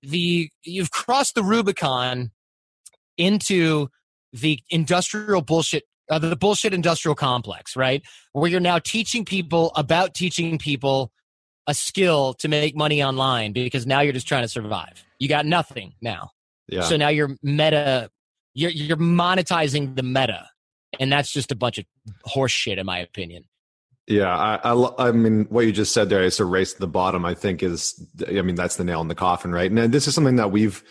[0.02, 2.30] The you've crossed the Rubicon
[3.16, 3.88] into
[4.32, 8.02] the industrial bullshit uh, the bullshit industrial complex, right?
[8.32, 11.10] Where you're now teaching people about teaching people
[11.66, 15.04] a skill to make money online because now you're just trying to survive.
[15.18, 16.30] You got nothing now.
[16.68, 16.82] Yeah.
[16.82, 18.10] So now you're meta,
[18.54, 20.48] you're, you're monetizing the meta.
[21.00, 21.84] And that's just a bunch of
[22.24, 23.44] horse shit, in my opinion.
[24.06, 26.86] Yeah, I, I, I, mean, what you just said there, it's a race to the
[26.86, 27.24] bottom.
[27.24, 29.70] I think is, I mean, that's the nail in the coffin, right?
[29.70, 30.82] And this is something that we've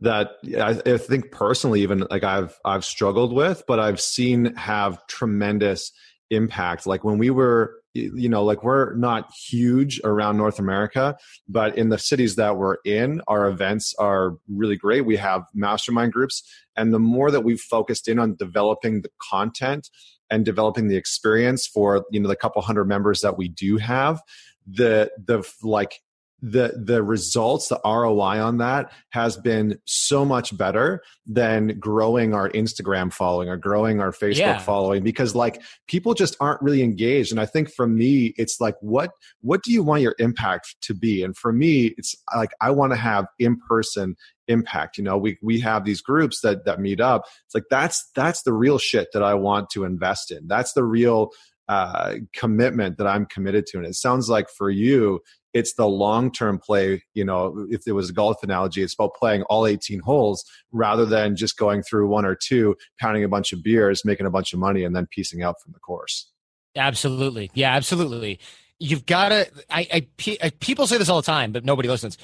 [0.00, 5.06] that I, I think personally even like I've I've struggled with, but I've seen have
[5.06, 5.92] tremendous
[6.30, 6.86] impact.
[6.86, 11.16] Like when we were you know like we're not huge around north america
[11.48, 15.02] but in the cities that we're in our events are really great.
[15.02, 16.42] We have mastermind groups
[16.76, 19.88] and the more that we've focused in on developing the content
[20.30, 24.20] and developing the experience for you know the couple hundred members that we do have
[24.66, 26.00] the the like
[26.42, 32.50] the the results the roi on that has been so much better than growing our
[32.50, 34.58] instagram following or growing our facebook yeah.
[34.58, 37.30] following because like people just aren't really engaged.
[37.30, 39.10] And i think for me it's like what
[39.40, 41.22] what do you want your impact to be?
[41.22, 44.16] And for me it's like i want to have in person
[44.48, 44.98] impact.
[44.98, 47.24] You know we we have these groups that that meet up.
[47.46, 50.46] It's like that's that's the real shit that i want to invest in.
[50.46, 51.30] That's the real
[51.68, 53.78] uh, commitment that I'm committed to.
[53.78, 55.20] And it sounds like for you,
[55.54, 57.02] it's the long term play.
[57.14, 61.06] You know, if it was a golf analogy, it's about playing all 18 holes rather
[61.06, 64.52] than just going through one or two, pounding a bunch of beers, making a bunch
[64.52, 66.30] of money, and then piecing out from the course.
[66.76, 67.50] Absolutely.
[67.54, 68.40] Yeah, absolutely.
[68.80, 72.18] You've got to, I, I, I, people say this all the time, but nobody listens.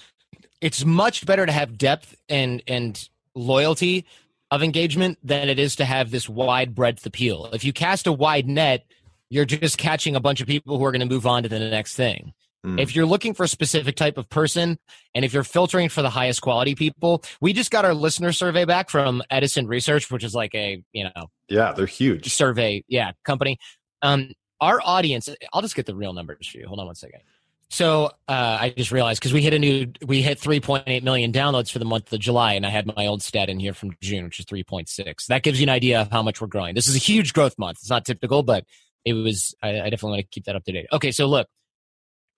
[0.61, 4.05] It's much better to have depth and, and loyalty
[4.51, 7.49] of engagement than it is to have this wide breadth appeal.
[7.53, 8.85] If you cast a wide net,
[9.31, 11.59] you're just catching a bunch of people who are going to move on to the
[11.59, 12.35] next thing.
[12.67, 12.79] Mm.
[12.79, 14.79] If you're looking for a specific type of person
[15.15, 18.67] and if you're filtering for the highest quality people, we just got our listener survey
[18.67, 23.13] back from Edison Research, which is like a, you know, yeah, they're huge survey, yeah,
[23.25, 23.59] company.
[24.03, 26.67] Um, our audience, I'll just get the real numbers for you.
[26.67, 27.21] Hold on one second.
[27.71, 31.71] So uh, I just realized because we hit a new, we hit 3.8 million downloads
[31.71, 34.25] for the month of July, and I had my old stat in here from June,
[34.25, 35.27] which is 3.6.
[35.27, 36.75] That gives you an idea of how much we're growing.
[36.75, 37.79] This is a huge growth month.
[37.81, 38.65] It's not typical, but
[39.05, 40.87] it was I, I definitely want to keep that up to date.
[40.93, 41.49] Okay, so look,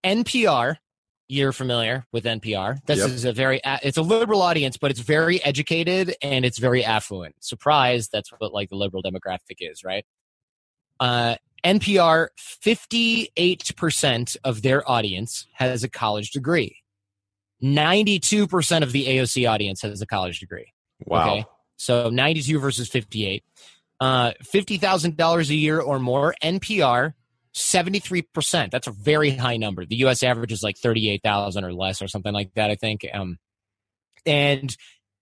[0.04, 0.76] NPR.
[1.28, 2.84] You're familiar with NPR.
[2.84, 3.08] This yep.
[3.08, 7.36] is a very it's a liberal audience, but it's very educated and it's very affluent.
[7.40, 10.04] Surprise, that's what like the liberal demographic is, right?
[11.00, 16.76] Uh, NPR, 58% of their audience has a college degree.
[17.62, 20.72] 92% of the AOC audience has a college degree.
[21.06, 21.30] Wow.
[21.30, 21.44] Okay?
[21.76, 23.44] So 92 versus 58.
[24.03, 27.12] Uh, $50,000 a year or more, NPR,
[27.55, 28.72] 73%.
[28.72, 29.86] That's a very high number.
[29.86, 33.07] The US average is like 38,000 or less or something like that, I think.
[33.14, 33.38] Um,
[34.26, 34.76] and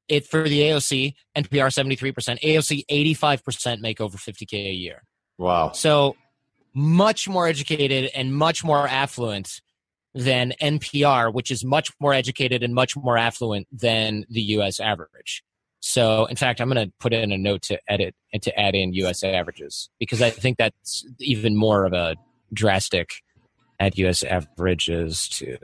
[0.09, 2.87] it for the AOC, NPR 73%, AOC
[3.21, 5.03] 85% make over 50K a year.
[5.37, 5.73] Wow.
[5.73, 6.17] So
[6.73, 9.61] much more educated and much more affluent
[10.15, 15.43] than NPR, which is much more educated and much more affluent than the US average.
[15.81, 18.75] So, in fact, I'm going to put in a note to edit and to add
[18.75, 22.17] in US averages because I think that's even more of a
[22.53, 23.11] drastic
[23.79, 25.57] at US averages to.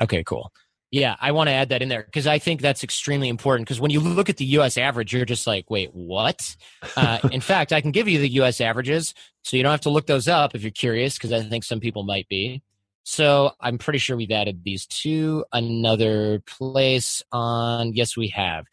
[0.00, 0.52] Okay, cool.
[0.92, 3.66] Yeah, I want to add that in there because I think that's extremely important.
[3.66, 4.76] Because when you look at the U.S.
[4.76, 6.56] average, you're just like, wait, what?
[6.96, 8.60] Uh, in fact, I can give you the U.S.
[8.60, 11.62] averages, so you don't have to look those up if you're curious, because I think
[11.62, 12.62] some people might be.
[13.04, 17.92] So I'm pretty sure we've added these to another place on.
[17.94, 18.66] Yes, we have.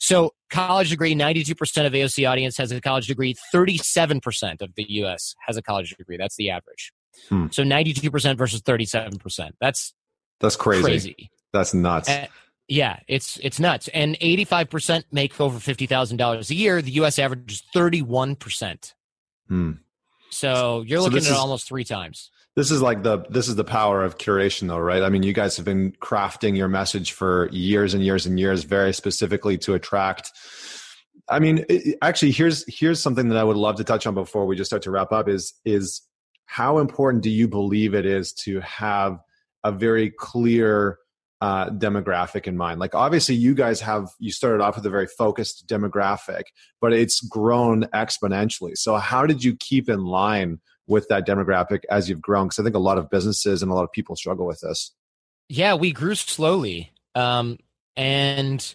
[0.00, 5.34] So, college degree 92% of AOC audience has a college degree, 37% of the US
[5.46, 6.16] has a college degree.
[6.16, 6.92] That's the average.
[7.28, 7.48] Hmm.
[7.50, 9.50] So, 92% versus 37%.
[9.60, 9.92] That's
[10.40, 10.82] that's crazy.
[10.82, 11.30] Crazy.
[11.52, 12.08] That's nuts.
[12.08, 12.26] Uh,
[12.66, 13.88] yeah, it's it's nuts.
[13.88, 16.80] And 85% make over $50,000 a year.
[16.80, 18.94] The US average is 31%.
[19.48, 19.72] Hmm.
[20.30, 22.30] So, you're looking so at is, almost 3 times
[22.60, 25.32] this is like the this is the power of curation though right i mean you
[25.32, 29.72] guys have been crafting your message for years and years and years very specifically to
[29.72, 30.30] attract
[31.30, 34.44] i mean it, actually here's here's something that i would love to touch on before
[34.44, 36.02] we just start to wrap up is is
[36.44, 39.20] how important do you believe it is to have
[39.64, 40.98] a very clear
[41.40, 42.80] uh, demographic in mind?
[42.80, 46.42] Like, obviously, you guys have you started off with a very focused demographic,
[46.80, 48.76] but it's grown exponentially.
[48.76, 50.58] So, how did you keep in line
[50.90, 52.46] with that demographic as you've grown?
[52.46, 54.92] Because I think a lot of businesses and a lot of people struggle with this.
[55.48, 57.58] Yeah, we grew slowly, um,
[57.96, 58.74] and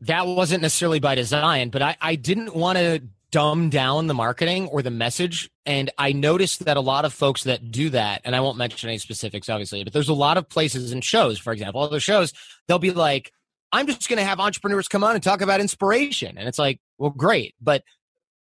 [0.00, 1.70] that wasn't necessarily by design.
[1.70, 3.02] But I, I didn't want to
[3.32, 5.50] dumb down the marketing or the message.
[5.64, 8.90] And I noticed that a lot of folks that do that, and I won't mention
[8.90, 12.32] any specifics, obviously, but there's a lot of places and shows, for example, other shows,
[12.68, 13.32] they'll be like,
[13.72, 16.36] I'm just going to have entrepreneurs come on and talk about inspiration.
[16.36, 17.54] And it's like, well, great.
[17.60, 17.82] But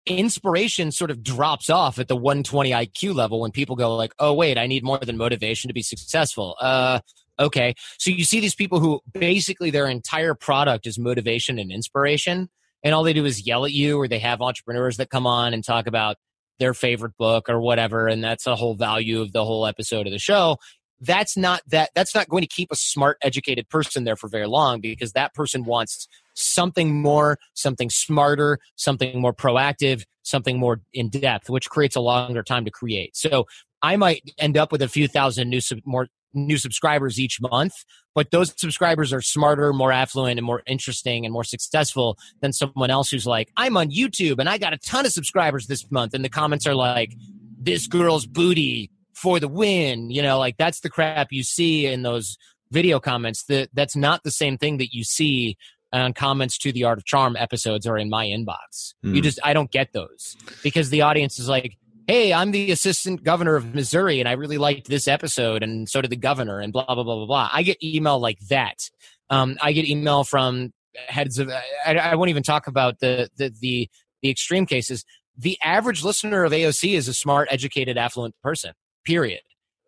[0.10, 4.34] inspiration sort of drops off at the 120 IQ level when people go like, "Oh
[4.34, 7.00] wait, I need more than motivation to be successful." Uh
[7.40, 7.74] okay.
[7.98, 12.50] So you see these people who basically their entire product is motivation and inspiration
[12.84, 15.54] and all they do is yell at you or they have entrepreneurs that come on
[15.54, 16.18] and talk about
[16.60, 20.12] their favorite book or whatever and that's a whole value of the whole episode of
[20.12, 20.58] the show
[21.02, 24.48] that's not that that's not going to keep a smart educated person there for very
[24.48, 31.10] long because that person wants something more something smarter something more proactive something more in
[31.10, 33.46] depth which creates a longer time to create so
[33.82, 37.74] i might end up with a few thousand new more new subscribers each month,
[38.14, 42.90] but those subscribers are smarter, more affluent, and more interesting and more successful than someone
[42.90, 46.14] else who's like, I'm on YouTube and I got a ton of subscribers this month.
[46.14, 47.16] And the comments are like,
[47.60, 50.10] this girl's booty for the win.
[50.10, 52.38] You know, like that's the crap you see in those
[52.72, 53.44] video comments.
[53.46, 55.58] That that's not the same thing that you see
[55.92, 58.94] on comments to the Art of Charm episodes or in my inbox.
[59.04, 59.10] Mm.
[59.10, 59.22] You hmm.
[59.22, 61.78] just I don't get those because the audience is like,
[62.10, 66.02] hey, I'm the assistant governor of Missouri and I really liked this episode and so
[66.02, 67.50] did the governor and blah, blah, blah, blah, blah.
[67.54, 68.90] I get email like that.
[69.30, 70.72] Um, I get email from
[71.08, 71.52] heads of,
[71.86, 73.90] I, I won't even talk about the, the, the,
[74.24, 75.06] the extreme cases.
[75.38, 78.74] The average listener of AOC is a smart, educated, affluent person,
[79.10, 79.42] period.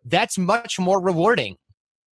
[0.04, 1.56] That's much more rewarding.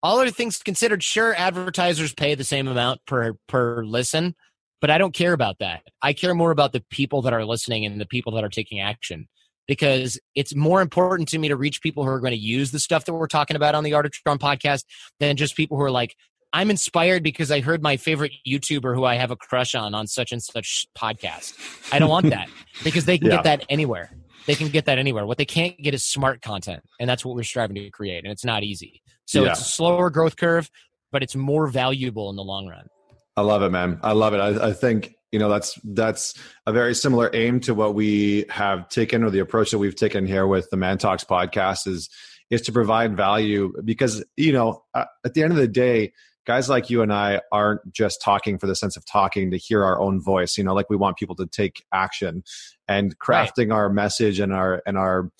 [0.02, 4.36] All other things considered, sure, advertisers pay the same amount per, per listen,
[4.80, 5.82] but I don't care about that.
[6.00, 8.80] I care more about the people that are listening and the people that are taking
[8.80, 9.28] action
[9.66, 12.78] because it's more important to me to reach people who are going to use the
[12.78, 14.84] stuff that we're talking about on the Art of podcast
[15.18, 16.14] than just people who are like,
[16.52, 20.06] I'm inspired because I heard my favorite YouTuber who I have a crush on on
[20.06, 21.56] such and such podcast.
[21.92, 22.48] I don't want that
[22.82, 23.36] because they can yeah.
[23.36, 24.10] get that anywhere.
[24.50, 25.24] They can get that anywhere.
[25.26, 28.24] What they can't get is smart content, and that's what we're striving to create.
[28.24, 29.00] And it's not easy.
[29.26, 29.52] So yeah.
[29.52, 30.68] it's a slower growth curve,
[31.12, 32.88] but it's more valuable in the long run.
[33.36, 34.00] I love it, man.
[34.02, 34.38] I love it.
[34.38, 36.34] I, I think you know that's that's
[36.66, 40.26] a very similar aim to what we have taken or the approach that we've taken
[40.26, 42.10] here with the man talks podcast is
[42.50, 46.12] is to provide value because you know at the end of the day
[46.46, 49.84] guys like you and i aren't just talking for the sense of talking to hear
[49.84, 52.42] our own voice you know like we want people to take action
[52.88, 53.76] and crafting right.
[53.76, 55.30] our message and our and our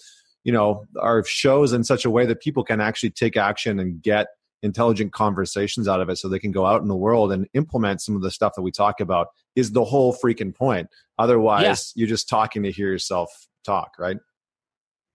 [0.44, 4.03] you know our shows in such a way that people can actually take action and
[4.03, 4.28] get
[4.62, 8.01] intelligent conversations out of it so they can go out in the world and implement
[8.03, 10.88] some of the stuff that we talk about is the whole freaking point.
[11.18, 12.01] Otherwise, yeah.
[12.01, 13.30] you're just talking to hear yourself
[13.64, 14.18] talk, right?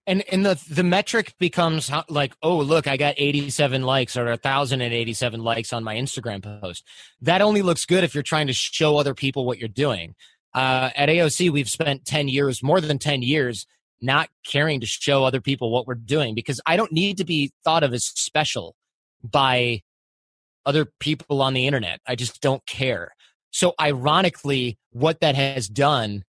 [0.07, 5.43] And and the the metric becomes like, oh look, I got 87 likes or 1087
[5.43, 6.83] likes on my Instagram post.
[7.21, 10.15] That only looks good if you're trying to show other people what you're doing.
[10.53, 13.65] Uh, at AOC, we've spent 10 years, more than 10 years,
[14.01, 17.51] not caring to show other people what we're doing because I don't need to be
[17.63, 18.75] thought of as special
[19.23, 19.81] by
[20.65, 21.99] other people on the internet.
[22.07, 23.11] I just don't care.
[23.51, 26.23] So, ironically, what that has done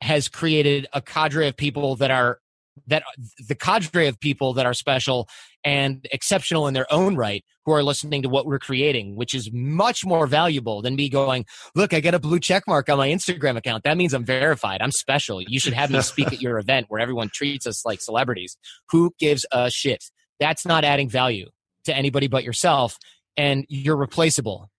[0.00, 2.38] has created a cadre of people that are
[2.86, 3.02] that
[3.48, 5.28] the cadre of people that are special
[5.64, 9.50] and exceptional in their own right who are listening to what we're creating which is
[9.52, 11.44] much more valuable than me going
[11.74, 13.84] look i got a blue check mark on my instagram account.
[13.84, 14.80] That means i'm verified.
[14.80, 15.40] I'm special.
[15.40, 18.56] You should have me speak at your event where everyone treats us like celebrities.
[18.90, 20.04] Who gives a shit?
[20.40, 21.48] That's not adding value
[21.84, 22.98] to anybody but yourself
[23.36, 24.70] and you're replaceable.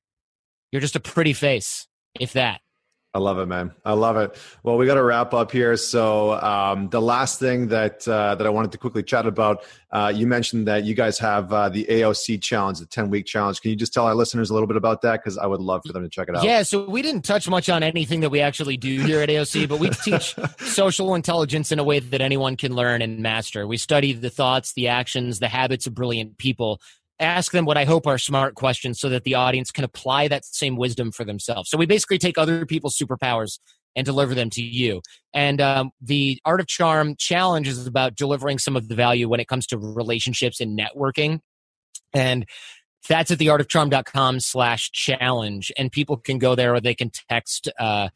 [0.71, 1.87] You're just a pretty face,
[2.19, 2.61] if that.
[3.15, 3.71] I love it, man.
[3.85, 4.37] I love it.
[4.61, 5.77] Well, we got to wrap up here.
[5.77, 10.11] So, um, the last thing that uh, that I wanted to quickly chat about, uh,
[10.13, 13.61] you mentioned that you guys have uh, the AOC challenge, the ten week challenge.
[13.61, 15.23] Can you just tell our listeners a little bit about that?
[15.23, 16.43] Because I would love for them to check it out.
[16.43, 16.63] Yeah.
[16.63, 19.79] So we didn't touch much on anything that we actually do here at AOC, but
[19.79, 23.65] we teach social intelligence in a way that anyone can learn and master.
[23.65, 26.81] We study the thoughts, the actions, the habits of brilliant people
[27.19, 30.45] ask them what I hope are smart questions so that the audience can apply that
[30.45, 31.69] same wisdom for themselves.
[31.69, 33.59] So we basically take other people's superpowers
[33.95, 35.01] and deliver them to you.
[35.33, 39.39] And um, the Art of Charm challenge is about delivering some of the value when
[39.39, 41.39] it comes to relationships and networking.
[42.13, 42.45] And
[43.07, 45.71] that's at theartofcharm.com slash challenge.
[45.77, 48.09] And people can go there or they can text, uh,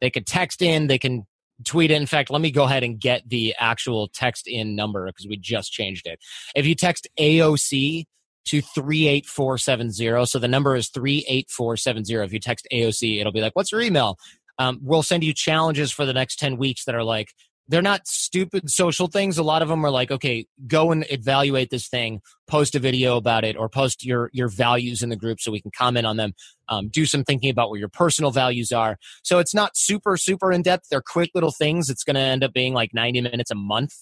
[0.00, 1.26] they can text in, they can
[1.64, 1.94] tweet it.
[1.94, 5.36] In fact, let me go ahead and get the actual text in number because we
[5.36, 6.18] just changed it.
[6.54, 8.06] If you text AOC
[8.46, 10.26] to 38470.
[10.26, 12.14] So the number is 38470.
[12.24, 14.18] If you text AOC, it'll be like, what's your email?
[14.58, 17.32] Um, we'll send you challenges for the next 10 weeks that are like,
[17.68, 19.38] they're not stupid social things.
[19.38, 23.16] A lot of them are like, okay, go and evaluate this thing, post a video
[23.16, 26.16] about it, or post your your values in the group so we can comment on
[26.16, 26.32] them.
[26.68, 28.98] Um, do some thinking about what your personal values are.
[29.24, 30.86] So it's not super super in depth.
[30.90, 31.90] They're quick little things.
[31.90, 33.94] It's going to end up being like ninety minutes a month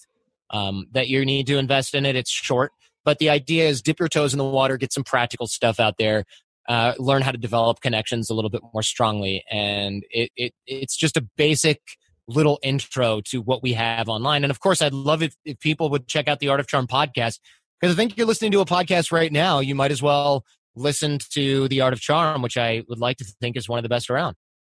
[0.50, 2.16] um, that you need to invest in it.
[2.16, 2.72] It's short,
[3.05, 5.97] but the idea is dip your toes in the water, get some practical stuff out
[5.98, 6.24] there.
[6.66, 10.97] Uh, learn how to develop connections a little bit more strongly, and it, it it's
[10.97, 11.81] just a basic
[12.26, 14.44] little intro to what we have online.
[14.44, 16.86] And of course, I'd love if, if people would check out the Art of Charm
[16.86, 17.39] podcast
[17.81, 19.60] because I think you're listening to a podcast right now.
[19.60, 20.44] You might as well
[20.74, 23.82] listen to the Art of Charm, which I would like to think is one of
[23.82, 24.36] the best around.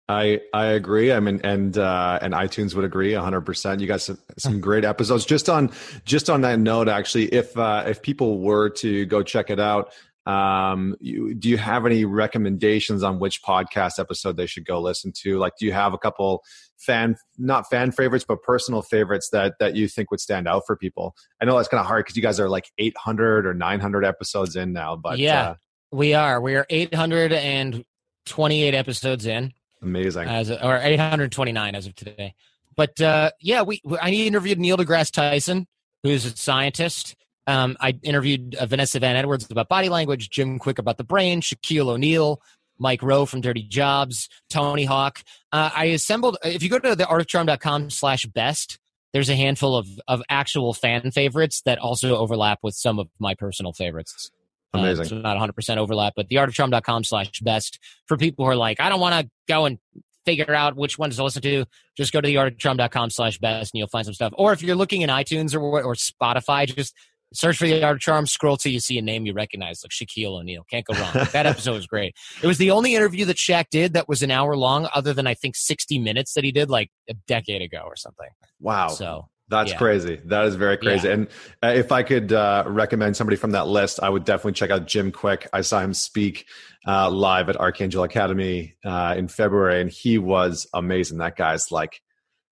[0.08, 1.12] I I agree.
[1.12, 3.42] I mean, and uh, and iTunes would agree 100.
[3.42, 5.26] percent You got some, some great episodes.
[5.26, 5.72] Just on
[6.06, 9.92] just on that note, actually, if uh, if people were to go check it out,
[10.28, 15.12] um, you, do you have any recommendations on which podcast episode they should go listen
[15.24, 15.40] to?
[15.40, 16.44] Like, do you have a couple
[16.78, 20.76] fan not fan favorites but personal favorites that that you think would stand out for
[20.76, 24.06] people i know that's kind of hard because you guys are like 800 or 900
[24.06, 25.56] episodes in now but yeah uh,
[25.92, 29.54] we are we are 828 episodes in
[29.86, 32.34] amazing as or 829 as of today
[32.76, 35.68] but uh yeah we i interviewed neil degrasse tyson
[36.04, 37.16] who's a scientist
[37.48, 41.42] um, I interviewed uh, Vanessa Van Edwards about body language, Jim Kwik about the brain,
[41.42, 42.42] Shaquille O'Neal
[42.78, 45.24] Mike Rowe from Dirty Jobs, Tony Hawk.
[45.52, 48.80] Uh, I assembled, if you go to the artofcharm.com slash best,
[49.14, 53.34] there's a handful of, of actual fan favorites that also overlap with some of my
[53.34, 54.32] personal favorites.
[54.80, 55.06] Uh, Amazing.
[55.06, 58.80] Uh, so not 100% overlap, but the artofcharm.com slash best for people who are like,
[58.80, 59.80] I don't want to go and
[60.26, 61.66] figure out which ones to listen to,
[61.96, 64.34] just go to the artofcharm.com slash best and you'll find some stuff.
[64.38, 66.96] Or if you're looking in iTunes or, or Spotify, just
[67.36, 69.92] Search for the art of charm, scroll till you see a name you recognize, like
[69.92, 70.64] Shaquille O'Neal.
[70.70, 71.12] Can't go wrong.
[71.34, 72.16] that episode was great.
[72.42, 75.28] It was the only interview that Shaq did that was an hour long, other than
[75.28, 78.30] I think 60 minutes that he did like a decade ago or something.
[78.60, 78.88] Wow.
[78.88, 79.78] So that's yeah.
[79.78, 80.22] crazy.
[80.26, 81.08] That is very crazy.
[81.08, 81.14] Yeah.
[81.14, 81.28] And
[81.62, 84.88] uh, if I could uh, recommend somebody from that list, I would definitely check out
[84.88, 85.48] Jim Kwik.
[85.54, 86.48] I saw him speak
[86.88, 91.20] uh, live at Archangel Academy uh, in February, and he was amazing.
[91.20, 92.02] That guy's like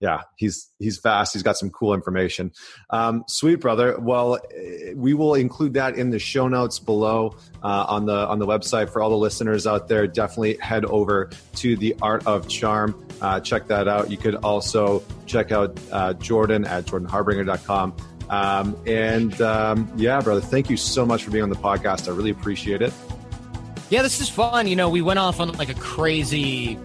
[0.00, 1.32] yeah, he's he's fast.
[1.32, 2.52] He's got some cool information.
[2.90, 3.98] Um, sweet brother.
[3.98, 4.38] Well,
[4.94, 8.90] we will include that in the show notes below uh, on the on the website
[8.90, 10.06] for all the listeners out there.
[10.06, 12.94] Definitely head over to the Art of Charm.
[13.20, 14.10] Uh, check that out.
[14.10, 17.96] You could also check out uh, Jordan at jordanharbinger.com.
[18.30, 22.08] Um, and um, yeah, brother, thank you so much for being on the podcast.
[22.08, 22.92] I really appreciate it.
[23.90, 24.68] Yeah, this is fun.
[24.68, 26.78] You know, we went off on like a crazy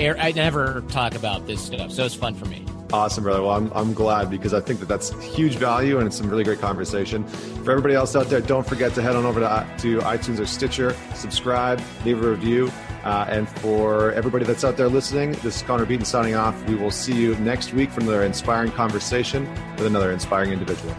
[0.00, 0.16] air.
[0.18, 2.64] I never talk about this stuff, so it's fun for me.
[2.92, 3.42] Awesome, brother.
[3.42, 6.42] Well, I'm, I'm glad because I think that that's huge value and it's some really
[6.42, 7.24] great conversation.
[7.24, 10.46] For everybody else out there, don't forget to head on over to, to iTunes or
[10.46, 12.72] Stitcher, subscribe, leave a review.
[13.04, 16.60] Uh, and for everybody that's out there listening, this is Connor Beaton signing off.
[16.68, 20.94] We will see you next week for another inspiring conversation with another inspiring individual.